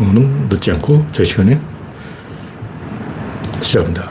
[0.00, 1.60] 오늘은 늦지 않고 제 시간에
[3.60, 4.10] 시작합니다.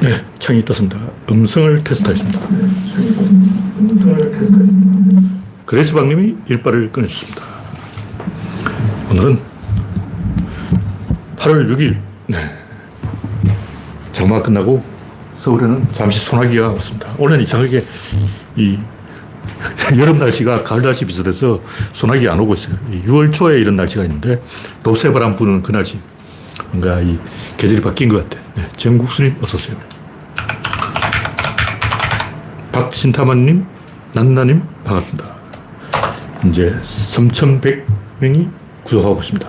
[0.00, 0.96] 네, 창이 떴습니다.
[1.28, 2.38] 음성을 테스트하겠습니다.
[5.66, 7.42] 그레스 박님이 일발을 꺼내주셨습니다.
[9.10, 9.40] 오늘은
[11.34, 11.98] 8월 6일,
[12.28, 12.48] 네.
[14.12, 14.93] 장마가 끝나고
[15.44, 17.14] 서울에는 잠시 소나기가 왔습니다.
[17.18, 17.84] 올해는 이상하게
[18.56, 18.78] 이
[20.00, 21.60] 여름 날씨가 가을 날씨 비슷해서
[21.92, 22.76] 소나기 안 오고 있어요.
[23.04, 24.42] 6월 초에 이런 날씨가 있는데
[24.82, 25.98] 도새바람 부는 그 날씨.
[26.70, 27.18] 뭔가 이
[27.58, 28.42] 계절이 바뀐 것 같아.
[28.54, 29.76] 네, 정국수님 어서 오세요.
[32.72, 33.66] 박신타만님,
[34.14, 35.34] 난나님 반갑습니다.
[36.48, 38.50] 이제 3,100명이
[38.82, 39.46] 구독하고 있습니다.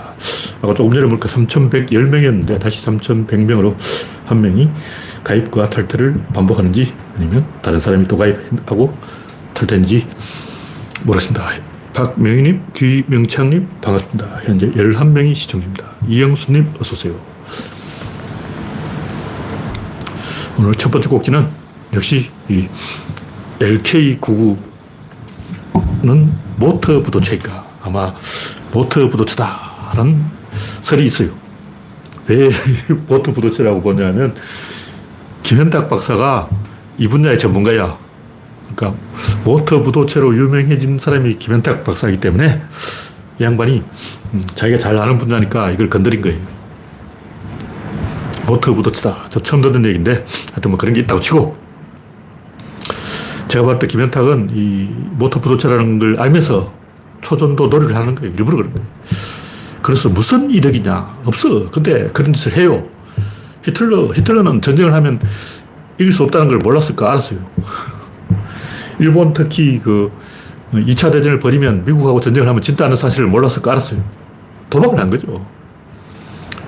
[0.61, 3.75] 아까 조금 전에 보니까 3,110명이었는데 다시 3,100명으로
[4.25, 4.69] 한 명이
[5.25, 8.97] 가입과 탈퇴를 반복하는지 아니면 다른 사람이 또 가입하고
[9.53, 10.07] 탈퇴인지
[11.03, 11.49] 모르겠습니다.
[11.93, 14.41] 박명희님, 귀명창님 반갑습니다.
[14.43, 15.87] 현재 11명이 시청 중입니다.
[16.07, 17.19] 이영수님 어서오세요.
[20.57, 21.49] 오늘 첫 번째 곡기는
[21.93, 22.67] 역시 이
[23.59, 28.13] LK99는 모트 부도체인가 아마
[28.71, 30.23] 모트 부도체다라는
[30.81, 31.31] 설이 있어요.
[32.27, 32.49] 왜
[33.07, 34.35] 모트 부도체라고 보냐면
[35.45, 36.49] 김현탁 박사가
[36.97, 37.99] 이 분야의 전문가야.
[38.75, 38.99] 그러니까
[39.43, 42.63] 모트 부도체로 유명해진 사람이 김현탁 박사이기 때문에
[43.39, 43.83] 이 양반이
[44.33, 46.39] 음, 자기가 잘 아는 분야니까 이걸 건드린 거예요.
[48.47, 49.27] 모트 부도체다.
[49.29, 51.55] 저 처음 듣는 얘기인데 하여튼 뭐 그런 게 있다고 치고
[53.47, 56.73] 제가 봤을 때 김현탁은 이 모터 부도체라는 걸 알면서
[57.21, 58.33] 초전도 놀이를 하는 거예요.
[58.35, 58.87] 일부러 그런 거예요.
[59.83, 61.19] 그래서 무슨 이득이냐?
[61.25, 61.69] 없어.
[61.69, 62.94] 근데 그런 짓을 해요.
[63.65, 65.19] 히틀러, 히틀러는 전쟁을 하면
[65.97, 67.11] 이길 수 없다는 걸 몰랐을까?
[67.11, 67.39] 알았어요.
[68.99, 70.11] 일본 특히 그
[70.71, 73.71] 2차 대전을 벌이면 미국하고 전쟁을 하면 진다는 사실을 몰랐을까?
[73.71, 74.03] 알았어요.
[74.69, 75.45] 도박을 한 거죠.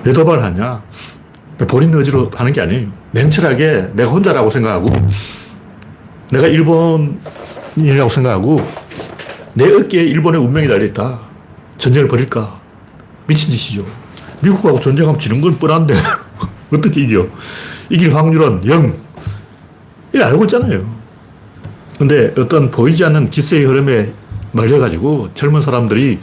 [0.04, 0.82] 왜 도박을 하냐?
[1.68, 2.88] 본인 의지로 하는 게 아니에요.
[3.12, 4.90] 냉철하게 내가 혼자라고 생각하고
[6.30, 8.66] 내가 일본이라고 생각하고
[9.54, 11.20] 내 어깨에 일본의 운명이 달려있다.
[11.78, 12.58] 전쟁을 벌일까?
[13.26, 13.84] 미친 짓이죠.
[14.40, 15.94] 미국하고 전쟁하면 지는 건 뻔한데
[16.72, 17.26] 어떻게 이겨?
[17.90, 18.92] 이길 확률은 0.
[20.12, 20.84] 이걸 알고 있잖아요.
[21.98, 24.12] 근데 어떤 보이지 않는 기세의 흐름에
[24.52, 26.20] 말려가지고 젊은 사람들이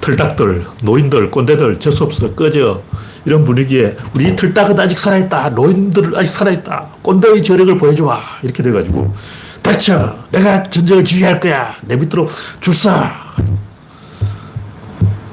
[0.00, 2.82] 털딱들, 노인들, 꼰대들, 재수없어, 꺼져.
[3.24, 5.50] 이런 분위기에 우리 틀딱은 아직 살아있다.
[5.50, 6.88] 노인들 아직 살아있다.
[7.02, 8.20] 꼰대의 저력을 보여줘봐.
[8.42, 9.14] 이렇게 돼가지고
[9.62, 10.18] 닥쳐.
[10.30, 11.74] 내가 전쟁을 지휘할 거야.
[11.82, 12.28] 내 밑으로
[12.60, 13.23] 줄사.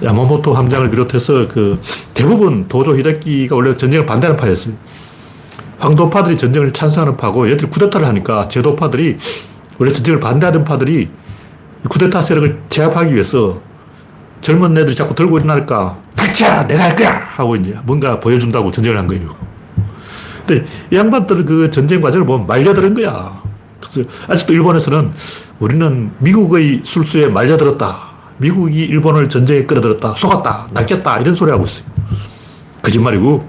[0.04, 1.80] 야마모토 함장을 비롯해서 그
[2.14, 4.74] 대부분 도조 히데키가 원래 전쟁을 반대하는 파였어요.
[5.80, 9.18] 황도파들이 전쟁을 찬성하는 파고 얘들이 쿠데타를 하니까 제도파들이
[9.78, 11.10] 원래 전쟁을 반대하던 파들이
[11.90, 13.60] 쿠데타 세력을 제압하기 위해서
[14.42, 16.68] 젊은 애들이 자꾸 들고 일어날까 닥쳐!
[16.68, 17.18] 내가 할 거야!
[17.18, 19.30] 하고 이제 뭔가 보여준다고 전쟁을 한 거예요.
[20.46, 23.42] 근데 이 양반들은 그 전쟁 과정을 보면 말려드는 거야.
[23.80, 25.12] 그래서 아직도 일본에서는
[25.60, 28.11] 우리는 미국의 술수에 말려들었다.
[28.46, 30.16] 미국이 일본을 전쟁에 끌어들였다.
[30.16, 30.70] 속았다.
[30.72, 31.20] 낚였다.
[31.20, 31.86] 이런 소리 하고 있어요.
[32.82, 33.48] 거짓말이고,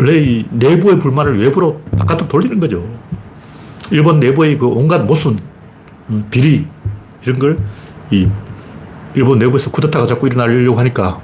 [0.00, 2.84] 원래 이 내부의 불만을 외부로 바깥으로 돌리는 거죠.
[3.92, 5.38] 일본 내부의 그 온갖 모순,
[6.08, 6.66] 어, 비리,
[7.24, 7.58] 이런 걸
[8.10, 8.26] 이
[9.14, 11.20] 일본 내부에서 쿠데타가 자꾸 일어나려고 하니까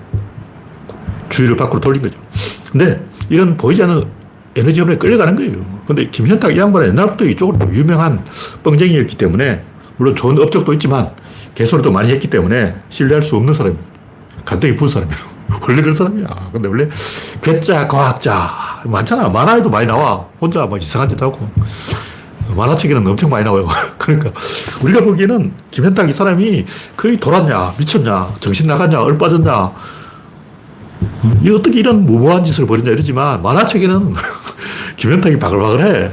[1.30, 2.18] 주의를 밖으로 돌린 거죠.
[2.70, 4.02] 근데 이런 보이지 않는
[4.56, 5.64] 에너지원에 끌려가는 거예요.
[5.86, 8.22] 근데 김현탁 이 양반은 옛날부터 이쪽으로 유명한
[8.62, 9.62] 뻥쟁이였기 때문에
[9.96, 11.10] 물론 좋은 업적도 있지만
[11.54, 13.82] 개소리도 많이 했기 때문에 신뢰할 수 없는 사람이에요.
[14.44, 15.18] 간땡이 부은 사람이에요.
[15.62, 16.50] 원래 그런 사람이야.
[16.52, 16.88] 근데 원래
[17.40, 19.28] 괴짜, 과학자 많잖아.
[19.28, 20.26] 만화에도 많이 나와.
[20.40, 21.48] 혼자 막 이상한 짓 하고.
[22.54, 23.66] 만화책에는 엄청 많이 나와요.
[23.98, 24.30] 그러니까
[24.82, 26.66] 우리가 보기에는 김현탁 이 사람이
[26.96, 29.72] 거의 돌았냐, 미쳤냐, 정신 나갔냐, 얼 빠졌냐.
[31.42, 34.14] 이 어떻게 이런 무모한 짓을 벌이냐 이러지만 만화책에는
[34.96, 36.10] 김현탁이 바글바글해.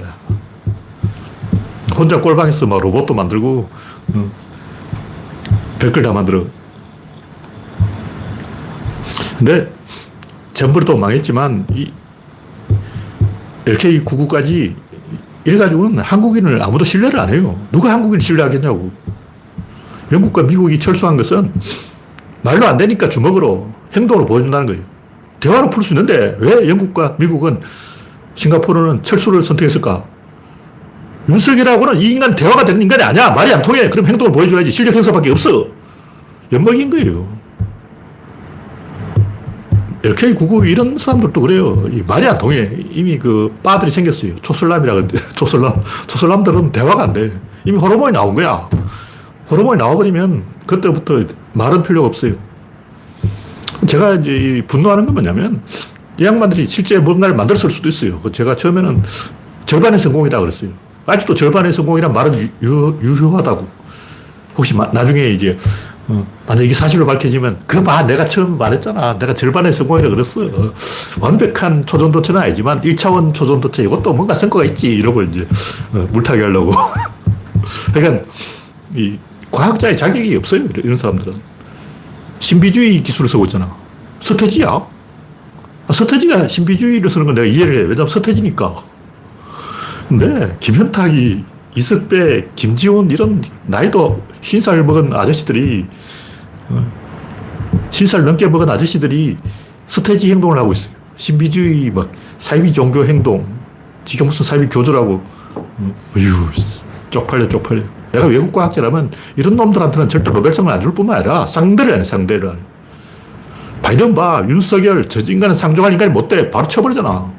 [1.96, 3.70] 혼자 꼴방에서 막 로봇도 만들고
[5.82, 6.46] 별걸 다 만들어.
[9.40, 9.68] 근데
[10.54, 11.92] 전부도 망했지만 이
[13.66, 14.76] LK99까지
[15.44, 17.60] 이래가지고는 한국인을 아무도 신뢰를 안 해요.
[17.72, 18.92] 누가 한국인을 신뢰하겠냐고.
[20.12, 21.52] 영국과 미국이 철수한 것은
[22.44, 24.84] 말로 안 되니까 주먹으로 행동으로 보여준다는 거예요.
[25.40, 27.60] 대화로 풀 수 있는데 왜 영국과 미국은
[28.36, 30.06] 싱가포르는 철수를 선택했을까?
[31.30, 33.32] 윤석열하고는 이 인간 대화가 되는 인간이 아니야.
[33.32, 33.90] 말이 안 통해.
[33.90, 34.72] 그럼 행동을 보여줘야지.
[34.72, 35.68] 실력 행사밖에 없어.
[36.52, 37.28] 엿먹인 거예요.
[40.04, 41.88] LK99 이런 사람들도 그래요.
[41.92, 42.70] 이 말이 안 통해.
[42.90, 44.36] 이미 그 바들이 생겼어요.
[44.38, 45.74] 초슬람이라 그러는데, 초슬람.
[46.08, 47.32] 초슬람들은 대화가 안 돼.
[47.66, 48.68] 이미 호르몬이 나온 거야.
[49.50, 51.22] 호르몬이 나와버리면 그때부터
[51.54, 52.34] 말은 필요가 없어요.
[53.86, 55.62] 제가 이제 이 분노하는 건 뭐냐면
[56.20, 58.20] 이 양반들이 실제 뭔가를 만들었을 수도 있어요.
[58.22, 59.04] 그 제가 처음에는
[59.66, 60.72] 절반의 성공이다 그랬어요.
[61.06, 63.68] 아직도 절반의 성공이란 말은 유, 유효하다고.
[64.58, 65.58] 혹시 마, 나중에 이제
[66.08, 69.18] 어, 만약 이게 사실로 밝혀지면 그 봐, 내가 처음 말했잖아.
[69.18, 70.46] 내가 절반의 성공이라 그랬어.
[70.46, 70.74] 어,
[71.20, 74.88] 완벽한 초전도체는 아니지만 1차원 초전도체 이것도 뭔가 성과가 있지.
[74.96, 75.48] 이러고 이제
[75.94, 76.74] 어, 물타기 하려고.
[77.94, 78.28] 그러니까
[78.96, 79.18] 이
[79.52, 80.64] 과학자의 자격이 없어요.
[80.78, 81.34] 이런 사람들은.
[82.40, 83.74] 신비주의 기술을 쓰고 있잖아.
[84.20, 84.68] 서태지야.
[84.68, 87.82] 아, 서태지가 신비주의를 쓰는 건 내가 이해를 해.
[87.82, 88.91] 왜냐면 서태지니까.
[90.18, 95.86] 근데 김현탁이 이석배, 김지원 이런 나이도 50살 먹은 아저씨들이
[97.90, 99.38] 50살 넘게 먹은 아저씨들이
[99.88, 100.94] 서태지 행동을 하고 있어요.
[101.16, 103.46] 신비주의, 막, 사이비 종교 행동.
[104.04, 105.22] 지가 무슨 사이비 교주라고.
[106.18, 106.34] 어휴,
[107.10, 107.84] 쪽팔려, 쪽팔려.
[108.12, 112.50] 내가 외국 과학자라면 이런 놈들한테는 절대 노벨상을 안 줄 뿐만 아니라 상대를 안 해, 상대를
[112.50, 112.60] 안 해.
[113.82, 116.50] 바이든 봐, 윤석열, 저 인간은 상종할 인간이 못 돼.
[116.52, 117.32] 바로 쳐버리잖아.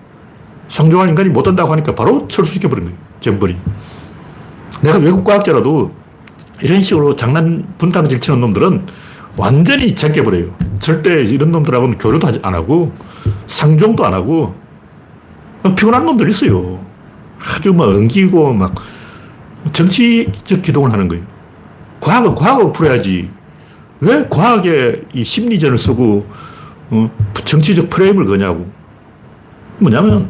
[0.68, 2.98] 상종할 인간이 못 된다고 하니까 바로 철수시켜버린 거예요.
[3.20, 3.56] 잼버리.
[4.80, 5.92] 내가 외국 과학자라도
[6.62, 8.86] 이런 식으로 장난 분탕질 치는 놈들은
[9.36, 10.54] 완전히 제껴버려요.
[10.78, 12.92] 절대 이런 놈들하고는 교류도 하지 안 하고
[13.46, 14.54] 상종도 안 하고
[15.76, 16.84] 피곤한 놈들 있어요.
[17.38, 18.74] 아주 막 엉기고 막
[19.72, 21.24] 정치적 기동을 하는 거예요.
[22.00, 23.30] 과학은 과학으로 풀어야지.
[24.00, 26.26] 왜 과학에 이 심리전을 쓰고
[26.90, 27.10] 어,
[27.44, 28.66] 정치적 프레임을 거냐고.
[29.78, 30.28] 뭐냐면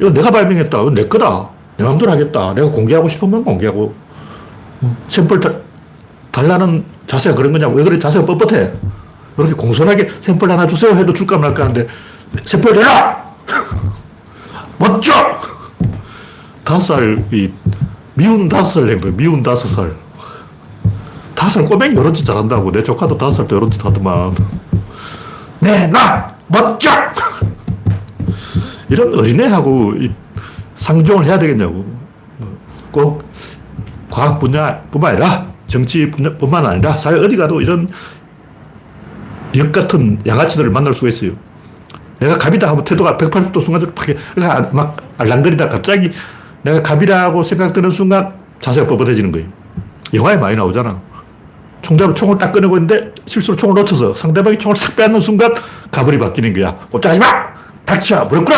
[0.00, 0.80] 이거 내가 발명했다.
[0.80, 1.48] 이거 내 거다.
[1.76, 2.54] 내 마음대로 하겠다.
[2.54, 3.94] 내가 공개하고 싶으면 공개하고.
[4.82, 5.50] 어, 샘플 다,
[6.30, 7.74] 달라는 자세가 그런 거냐고.
[7.76, 7.98] 왜 그래?
[7.98, 8.72] 자세가 뻣뻣해.
[9.38, 11.86] 이렇게 공손하게 샘플 하나 주세요 해도 줄까 말까 하는데
[12.44, 13.24] 샘플 내놔!
[14.78, 15.12] 멋져!
[16.64, 17.50] 다섯 살, 이,
[18.14, 19.16] 미운 다섯 살낸 거예요.
[19.16, 19.94] 미운 다섯 살.
[21.34, 22.70] 다섯 살 꼬맹이 이런 짓 잘한다고.
[22.72, 24.34] 내 조카도 다섯 살 때 이런 짓 하더만.
[25.60, 26.34] 내놔!
[26.48, 26.90] 멋져!
[28.90, 30.10] 이런 어린애하고 이
[30.76, 31.84] 상종을 해야 되겠냐고.
[32.90, 33.22] 꼭
[34.10, 37.88] 과학 분야뿐만 아니라 정치 분야뿐만 아니라 사회 어디 가도 이런
[39.56, 41.32] 역 같은 양아치들을 만날 수가 있어요.
[42.18, 46.10] 내가 갑이다 하면 태도가 180도 순간적으로 팍, 막 알랑거리다 갑자기
[46.62, 49.48] 내가 갑이라고 생각되는 순간 자세가 뻣뻣해지는 거예요.
[50.12, 51.00] 영화에 많이 나오잖아.
[51.82, 55.52] 총잡을 총을 딱 꺼내고 있는데 실수로 총을 놓쳐서 상대방이 총을 싹 빼앗는 순간
[55.90, 56.74] 가불이 바뀌는 거야.
[56.90, 57.49] 꼼짝하지 마!
[57.90, 58.24] 닥쳐!
[58.26, 58.56] 무릎 꿇어!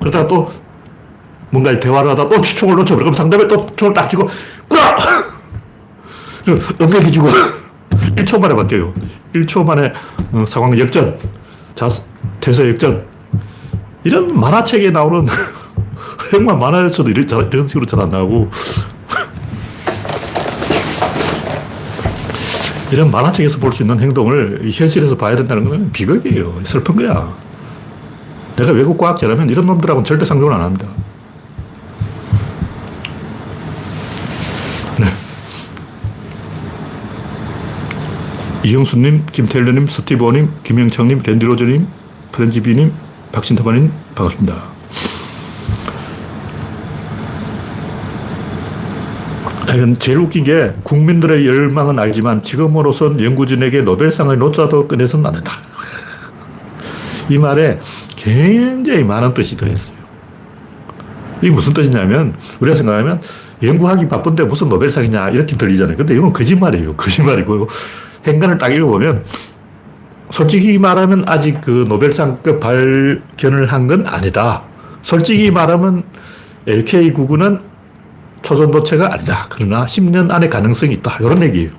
[0.00, 0.50] 그러다가 또
[1.50, 2.96] 뭔가 대화를 하다 또 총을 놓쳐.
[2.96, 4.26] 그럼 상대방이 또 총을 딱 쥐고
[4.68, 4.80] 꿇어!
[6.80, 7.28] 엉겨기지고
[8.16, 8.94] 1초 만에 바뀌어요.
[9.34, 9.92] 1초 만에
[10.32, 11.18] 어, 상황 역전.
[11.74, 11.88] 자,
[12.40, 13.04] 태세 역전.
[14.04, 15.26] 이런 만화책에 나오는
[16.32, 18.50] 정말 만화에서도 이런, 이런 식으로 잘 안 나오고
[22.90, 26.60] 이런 만화책에서 볼 수 있는 행동을 현실에서 봐야 된다는 건 비극이에요.
[26.64, 27.32] 슬픈 거야.
[28.62, 30.86] 내가 외국 과학자라면 이런 놈들하고는 절대 상종을 안 합니다.
[34.98, 35.06] 네.
[38.64, 41.88] 이영수님, 김태일러님, 스티브님, 김영창님, 겐디로저님,
[42.30, 42.92] 프렌지비님,
[43.32, 44.72] 박신타마님, 반갑습니다.
[49.74, 55.52] 이건 제일 웃긴 게 국민들의 열망은 알지만 지금으로선 연구진에게 노벨상의 노자도 꺼내서는 안 된다.
[57.30, 57.80] 이 말에
[58.22, 59.96] 굉장히 많은 뜻이 들어있어요.
[61.40, 63.20] 이게 무슨 뜻이냐면 우리가 생각하면
[63.62, 65.96] 연구하기 바쁜데 무슨 노벨상이냐 이렇게 들리잖아요.
[65.96, 66.94] 근데 이건 거짓말이에요.
[66.94, 67.68] 거짓말이고
[68.26, 69.24] 행간을 딱 읽어보면
[70.30, 74.62] 솔직히 말하면 아직 그 노벨상급 발견을 한 건 아니다.
[75.02, 76.04] 솔직히 말하면
[76.68, 77.60] LK99는
[78.42, 79.46] 초전도체가 아니다.
[79.48, 81.16] 그러나 10년 안에 가능성이 있다.
[81.20, 81.70] 이런 얘기예요.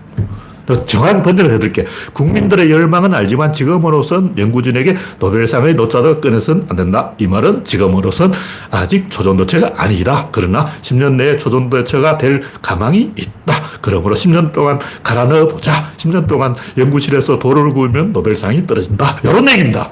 [0.86, 1.86] 정확히 번역을 해드릴게.
[2.14, 7.12] 국민들의 열망은 알지만 지금으로선 연구진에게 노벨상의 노자도 꺼내선 안 된다.
[7.18, 8.32] 이 말은 지금으로선
[8.72, 10.30] 아직 초전도체가 아니다.
[10.32, 13.54] 그러나 10년 내에 초전도체가 될 가망이 있다.
[13.82, 15.92] 그러므로 10년 동안 갈아 넣어 보자.
[15.98, 19.18] 10년 동안 연구실에서 돌을 구우면 노벨상이 떨어진다.
[19.24, 19.92] 이런 얘기입니다.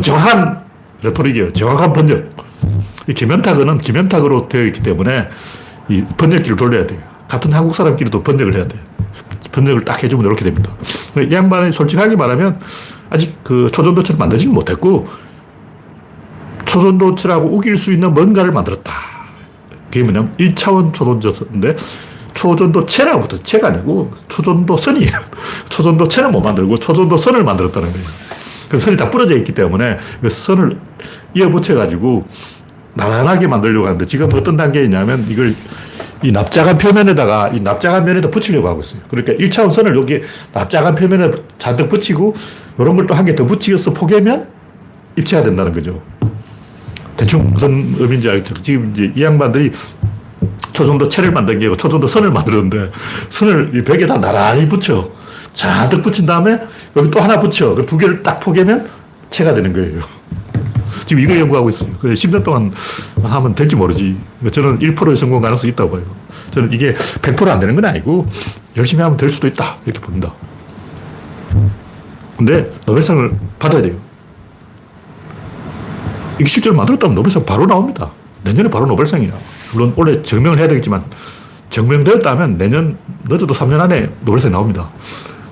[0.00, 0.64] 정확한
[1.02, 1.52] 레토릭이에요.
[1.52, 2.30] 정확한 번역.
[3.06, 5.28] 이 김현탁은 김현탁으로 되어 있기 때문에
[5.88, 7.00] 이 번역기를 돌려야 돼요.
[7.28, 8.80] 같은 한국 사람끼리도 번역을 해야 돼요.
[9.52, 10.72] 번역을 딱 해주면 이렇게 됩니다.
[11.18, 12.60] 이 양반이 솔직하게 말하면
[13.10, 15.06] 아직 그 초전도체를 만들지 못했고
[16.64, 18.92] 초전도체라고 우길 수 있는 뭔가를 만들었다.
[19.86, 21.76] 그게 뭐냐면 1차원 초전도체인데
[22.34, 25.12] 초전도체라고 붙어 체가 아니고 초전도선이에요.
[25.70, 28.06] 초전도체는 못 만들고 초전도선을 만들었다는 거예요.
[28.68, 30.78] 그 선이 다 부러져 있기 때문에 그 선을
[31.34, 32.26] 이어 붙여가지고
[32.94, 35.54] 나란하게 만들려고 하는데 지금 어떤 단계에 있냐면 이걸
[36.24, 39.00] 이 납작한 표면에다가 이 납작한 면에다 붙이려고 하고 있어요.
[39.08, 40.20] 그러니까 1차원 선을 여기
[40.54, 42.34] 납작한 표면에 잔뜩 붙이고
[42.78, 44.48] 이런 걸 또 한 개 더 붙이어서 포개면
[45.16, 46.00] 입체가 된다는 거죠.
[47.16, 48.54] 대충 무슨 의미인지 알겠죠.
[48.62, 49.70] 지금 이제 이 양반들이
[50.72, 52.90] 초정도 채를 만든 게 아니고 초정도 선을 만들었는데
[53.28, 55.10] 선을 이 벽에 다 나란히 붙여.
[55.52, 56.58] 잔뜩 붙인 다음에
[56.96, 57.74] 여기 또 하나 붙여.
[57.74, 58.86] 그 두 개를 딱 포개면
[59.28, 60.00] 채가 되는 거예요.
[61.06, 61.90] 지금 이거 연구하고 있어요.
[62.00, 62.72] 그 10년 동안
[63.22, 64.16] 하면 될지 모르지.
[64.50, 66.02] 저는 1%의 성공 가능성이 있다고 봐요.
[66.50, 68.26] 저는 이게 100%안 되는 건 아니고
[68.76, 69.78] 열심히 하면 될 수도 있다.
[69.84, 70.32] 이렇게 봅니다.
[72.36, 73.96] 근데 노벨상을 받아야 돼요.
[76.40, 78.10] 이게 실제로 만들었다면 노벨상 바로 나옵니다.
[78.42, 79.32] 내년에 바로 노벨상이야.
[79.72, 81.04] 물론 올해 증명을 해야 되겠지만
[81.70, 84.90] 증명되었다면 내년 늦어도 3년 안에 노벨상이 나옵니다.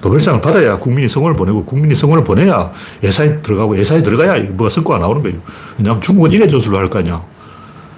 [0.03, 5.23] 노벨상을 받아야 국민이 성원을 보내고 국민이 성원을 보내야 예산이 들어가고 예산이 들어가야 뭐가 성과가 나오는
[5.23, 5.39] 거예요.
[5.79, 7.23] 왜냐하면 중국은 인해 전술로 할 거 아니야.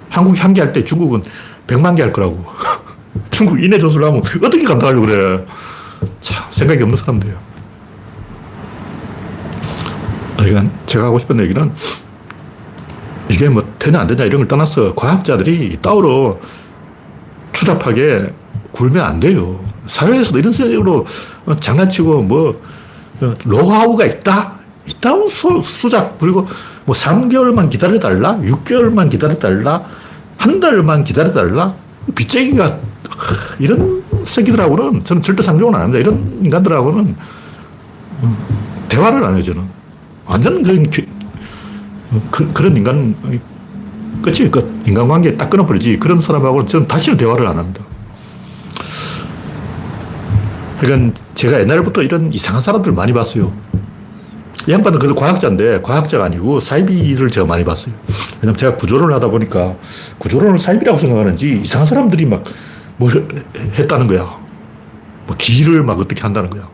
[0.09, 1.23] 한국이 한 개 할 때 중국은
[1.67, 2.45] 100만 개 할 거라고.
[3.31, 5.45] 중국 인해 전술로 하면 어떻게 감당하려고 그래.
[6.21, 7.35] 참, 생각이 없는 사람들이야.
[10.37, 11.71] 그러니까 제가 하고 싶은 얘기는
[13.29, 16.39] 이게 뭐 되냐 안 되냐 이런 걸 떠나서 과학자들이 따로
[17.51, 18.29] 추잡하게
[18.73, 19.59] 굴면 안 돼요.
[19.85, 21.05] 사회에서도 이런 식으로
[21.59, 22.61] 장난치고 뭐
[23.45, 24.55] 노하우가 있다?
[24.87, 26.45] 있다고 수, 수작 부리고
[26.85, 28.37] 뭐 3개월만 기다려달라?
[28.37, 29.83] 6개월만 기다려달라?
[30.37, 31.73] 한 달만 기다려달라?
[32.13, 32.79] 빚쟁이가
[33.59, 35.99] 이런 새끼들하고는 저는 절대 상종을 안 합니다.
[35.99, 37.15] 이런 인간들하고는
[38.89, 39.63] 대화를 안 해요, 저는.
[40.25, 40.85] 완전 그런
[42.31, 43.15] 그, 그런 인간,
[44.21, 44.65] 끝이 끝.
[44.85, 45.97] 인간관계 딱 끊어버리지.
[45.97, 47.83] 그런 사람하고는 저는 다시는 대화를 안 합니다.
[50.85, 53.51] 그러니까 제가 옛날부터 이런 이상한 사람들 많이 봤어요.
[54.67, 57.93] 이 양반은 그래도 과학자인데, 과학자가 아니고 사이비를 제가 많이 봤어요.
[58.41, 59.75] 왜냐면 제가 구조론을 하다 보니까
[60.19, 63.09] 구조론을 사이비라고 생각하는지 이상한 사람들이 막뭐
[63.77, 64.37] 했다는 거야.
[65.27, 66.69] 뭐 기를 막 어떻게 한다는 거야.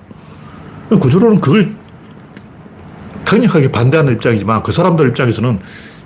[0.89, 1.73] 구조론은 그걸
[3.25, 5.59] 강력하게 반대하는 입장이지만 그 사람들 입장에서는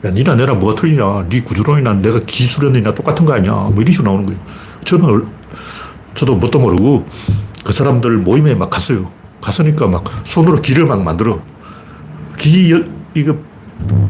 [0.06, 1.26] 야, 니나 내나 뭐가 틀리냐.
[1.30, 3.52] 니 구조론이나 내가 기술론이나 똑같은 거 아니야.
[3.52, 4.40] 뭐 이런 식으로 나오는 거예요.
[4.86, 5.28] 저는,
[6.14, 7.08] 저도 뭣도 모르고
[7.66, 9.12] 그 사람들 모임에 막 갔어요.
[9.42, 11.42] 갔으니까 막 손으로 기를 막 만들어.
[12.38, 12.72] 기,
[13.16, 13.36] 이거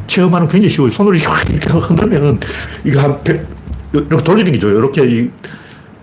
[0.08, 0.92] 체험하는 굉장히 쉬워요.
[0.92, 2.38] 손으로 이렇게 흔들면은
[2.84, 3.48] 이거 한 100,
[3.94, 4.70] 이렇게 돌리는 게죠.
[4.70, 5.30] 이렇게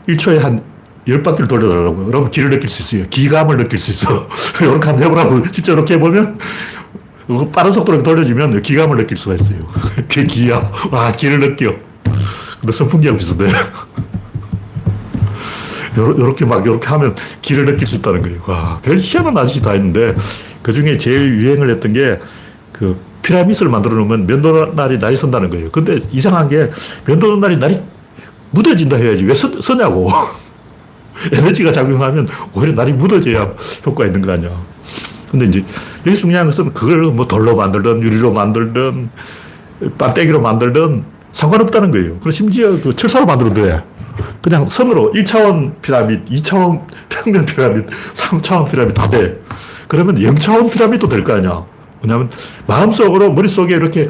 [0.09, 0.63] 1초에 한
[1.07, 2.07] 10바퀴를 돌려달라고요.
[2.07, 3.07] 그러면 기를 느낄 수 있어요.
[3.11, 4.27] 기감을 느낄 수 있어.
[4.63, 5.53] 이렇게 한번 해보라고.
[5.53, 6.39] 진짜 이렇게 해보면
[7.55, 9.59] 빠른 속도로 돌려주면 기감을 느낄 수가 있어요.
[10.09, 10.73] 그게 기야.
[10.91, 11.75] 와, 기를 느껴.
[12.61, 13.47] 근데 선풍기하고 비슷해.
[15.97, 18.41] 요렇게 막, 요렇게 하면 기를 느낄 수 있다는 거예요.
[18.47, 20.15] 와, 별 희한한 아저씨 다 있는데,
[20.63, 22.19] 그 중에 제일 유행을 했던 게,
[22.73, 25.71] 그, 피라미드를 만들어 놓으면 면도날이 날이 선다는 거예요.
[25.71, 26.71] 근데 이상한 게,
[27.07, 27.81] 면도날이 날이
[28.51, 29.25] 무뎌진다 해야지.
[29.25, 30.09] 왜 서, 서냐고.
[31.33, 33.55] 에너지가 작용하면 오히려 날이 묻어져야
[33.87, 34.51] 효과가 있는 거 아니야.
[35.31, 35.65] 근데 이제
[36.07, 39.09] 여기 중요한 것은 그걸 뭐 돌로 만들든 유리로 만들든
[39.99, 42.11] 반대기로 만들든 상관없다는 거예요.
[42.15, 43.83] 그리고 심지어 그 철사로 만들어도 돼.
[44.43, 49.41] 그냥 선으로 1차원 피라미드, 2차원 평면 피라미드, 3차원 피라미드 다 돼.
[49.89, 51.65] 그러면 0차원 피라미드도 될 거 아니야.
[52.03, 52.31] 왜냐면
[52.67, 54.09] 마음속으로 머릿속에 이렇게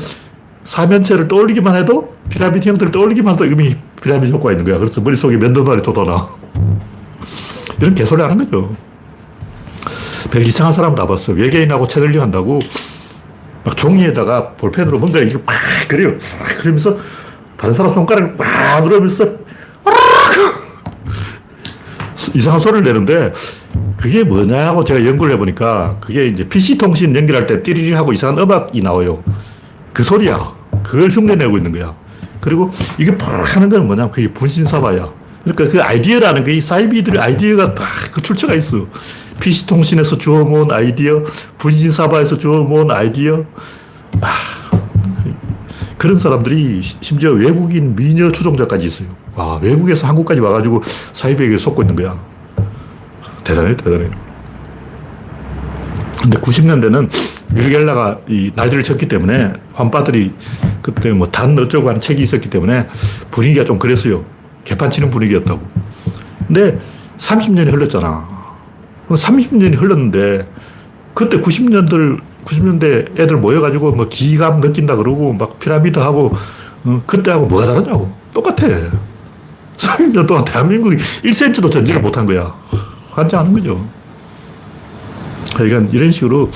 [0.64, 4.78] 사면체를 떠올리기만 해도 피라미드 형태를 떠올리기만 해도 이미 피라미드 효과가 있는 거야.
[4.78, 6.28] 그래서 머릿속에 면도날이 돋아나.
[7.80, 8.74] 이런 개소리 하는 거죠.
[10.30, 11.32] 별 이상한 사람 다 봤어.
[11.32, 12.60] 외계인하고 채널링 한다고
[13.64, 15.54] 막 종이에다가 볼펜으로 뭔가 이렇게 막
[15.88, 16.12] 그래요.
[16.12, 16.96] 막 그러면서
[17.56, 19.41] 다른 사람 손가락을 막 누르면서
[22.34, 23.32] 이상한 소리를 내는데
[23.96, 29.22] 그게 뭐냐고 제가 연구를 해보니까 그게 이제 PC통신 연결할 때 띠리리 하고 이상한 음악이 나와요.
[29.92, 30.52] 그 소리야.
[30.82, 31.94] 그걸 흉내내고 있는 거야.
[32.40, 35.10] 그리고 이게 팍 하는 건 뭐냐면 그게 분신사바야.
[35.44, 38.86] 그러니까 그 아이디어라는 게 이 사이비들의 아이디어가 다 그 출처가 있어.
[39.40, 41.22] PC통신에서 주워모은 아이디어,
[41.58, 43.44] 분신사바에서 주워모은 아이디어.
[44.20, 44.28] 아,
[46.02, 49.08] 그런 사람들이 심지어 외국인 미녀 추종자까지 있어요.
[49.36, 50.82] 와, 외국에서 한국까지 와가지고
[51.12, 52.20] 사이비에게 속고 있는 거야.
[53.44, 54.10] 대단해, 대단해.
[56.20, 57.08] 근데 90년대는
[57.56, 60.32] 유리겔라가 이 날들을 쳤기 때문에 환빠들이
[60.82, 62.88] 그때 뭐 단 어쩌고 하는 책이 있었기 때문에
[63.30, 64.24] 분위기가 좀 그랬어요.
[64.64, 65.60] 개판 치는 분위기였다고.
[66.48, 66.80] 근데
[67.18, 68.28] 30년이 흘렀잖아.
[69.08, 70.48] 30년이 흘렀는데
[71.14, 76.32] 그때 90년들 90년대 애들 모여가지고 뭐 기감 느낀다 그러고 막 피라미드 하고
[76.84, 78.66] 어, 그때하고 뭐가 다르냐고 똑같아.
[79.76, 82.54] 30년 동안 대한민국이 1cm도 전쟁을 못한 거야.
[83.10, 83.86] 환장하는 거죠.
[85.54, 86.50] 그러니까 이런 식으로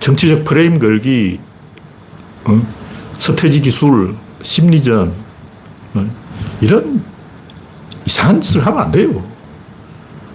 [0.00, 1.40] 정치적 프레임 걸기,
[2.44, 2.60] 어?
[3.18, 5.12] 스테지 기술, 심리전,
[5.94, 6.10] 어?
[6.60, 7.02] 이런
[8.04, 9.24] 이상한 짓을 하면 안 돼요.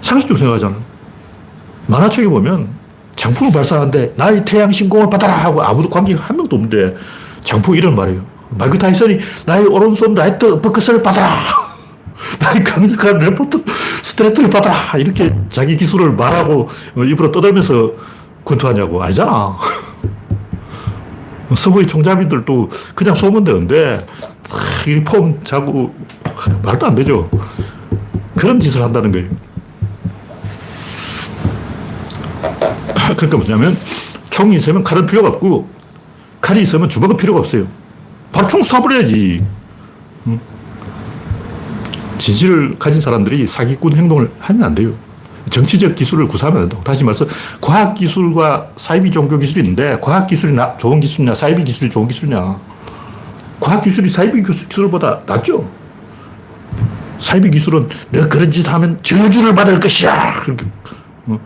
[0.01, 0.77] 상식적으로 생각하잖아.
[1.87, 2.69] 만화책에 보면
[3.17, 6.95] 장풍을 발사하는데 나의 태양 신공을 받아라 하고 아무도 관객 한 명도 없는데
[7.41, 8.21] 장풍이 이런 말이에요.
[8.51, 11.27] 마이크 타이슨이 나의 오른손 라이트 어퍼컷을 받아라.
[12.39, 13.63] 나의 강력한 레프트
[14.03, 14.97] 스트레이트를 받아라.
[14.97, 17.91] 이렇게 자기 기술을 말하고 입으로 떠들면서
[18.45, 19.03] 권투하냐고.
[19.03, 19.57] 아니잖아.
[21.55, 24.05] 서부의 총잡이들도 그냥 쏘면 되는데,
[24.85, 25.95] 이 폼 잡고,
[26.61, 27.29] 말도 안 되죠.
[28.35, 29.29] 그런 짓을 한다는 거예요.
[33.15, 33.77] 그러니까 뭐냐면,
[34.29, 35.69] 총이 있으면 칼은 필요가 없고,
[36.41, 37.67] 칼이 있으면 주먹은 필요가 없어요.
[38.31, 39.43] 바로 총 쏴버려야지.
[40.27, 40.39] 응?
[42.17, 44.93] 지지를 가진 사람들이 사기꾼 행동을 하면 안 돼요.
[45.49, 46.83] 정치적 기술을 구사하면 안 된다고.
[46.83, 47.25] 다시 말해서
[47.61, 52.59] 과학 기술과 사이비 종교 기술이 있는데 과학 기술이 나, 좋은 기술이냐 사이비 기술이 좋은 기술이냐.
[53.59, 55.69] 과학 기술이 사이비 기술보다 낫죠.
[57.19, 60.33] 사이비 기술은 내가 그런 짓 하면 저주를 받을 것이야.
[61.27, 61.39] 어?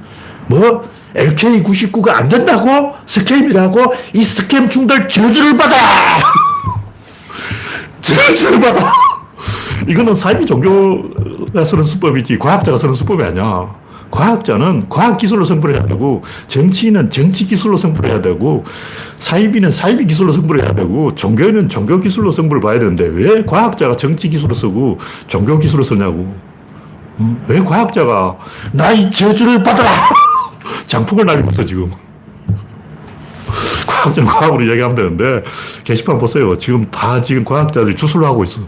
[0.47, 2.95] 뭐 LK99가 안 된다고?
[3.05, 3.93] scam이라고?
[4.13, 5.75] 이 scam충들 저주를 받아!
[8.01, 8.91] 저주를 받아!
[9.87, 13.81] 이거는 사이비 종교가 쓰는 수법이지 과학자가 쓰는 수법이 아니야.
[14.11, 18.65] 과학자는 과학 기술로 승부를 해야 되고 정치인은 정치 기술로 승부를 해야 되고
[19.15, 24.29] 사이비는 사이비 기술로 승부를 해야 되고 종교인은 종교 기술로 승부를 봐야 되는데 왜 과학자가 정치
[24.29, 26.35] 기술을 쓰고 종교 기술을 쓰냐고.
[27.21, 27.41] 응?
[27.47, 28.37] 왜 과학자가
[28.73, 29.89] 나이 저주를 받아라
[30.91, 31.89] 장풍을 날리고 있어 지금.
[33.87, 35.41] 과학자는 과학으로 이야기하면 되는데
[35.85, 36.57] 게시판 보세요.
[36.57, 38.59] 지금 다 지금 과학자들이 주술을 하고 있어.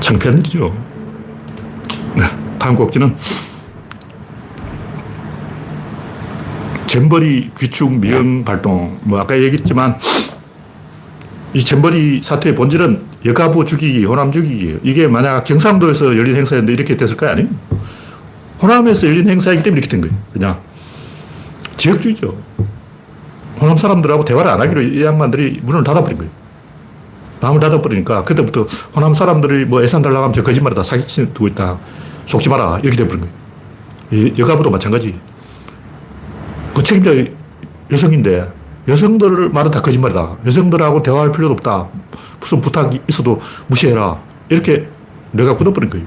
[0.00, 0.76] 창피한 일이죠.
[2.16, 2.24] 네,
[2.58, 3.14] 다음 곡지는
[6.88, 8.98] 잼버리 귀축 미응 발동.
[9.02, 10.00] 뭐 아까 얘기했지만
[11.54, 14.80] 이 잼버리 사태의 본질은 여가부 죽이기, 호남 죽이기.
[14.82, 17.30] 이게 만약 경상도에서 열린 행사였는데 이렇게 됐을까요?
[17.30, 17.46] 아니요.
[18.62, 20.16] 호남에서 열린 행사이기 때문에 이렇게 된 거예요.
[20.32, 20.60] 그냥
[21.76, 22.34] 지역주의죠.
[23.60, 26.30] 호남 사람들하고 대화를 안 하기로 이 양반들이 문을 닫아버린 거예요.
[27.40, 30.82] 마음을 닫아버리니까 그때부터 호남 사람들이 뭐 예산 달라고 하면 저 거짓말이다.
[30.82, 31.78] 사기치 두고 있다.
[32.26, 32.80] 속지 마라.
[32.82, 33.26] 이렇게 돼버린
[34.10, 34.34] 거예요.
[34.38, 35.18] 여가부도 마찬가지.
[36.74, 37.12] 그 책임자
[37.90, 38.52] 여성인데
[38.88, 40.36] 여성들 말은 다 거짓말이다.
[40.46, 41.88] 여성들하고 대화할 필요도 없다.
[42.38, 44.18] 무슨 부탁이 있어도 무시해라.
[44.48, 44.88] 이렇게
[45.32, 46.06] 내가 굳어버린 거예요.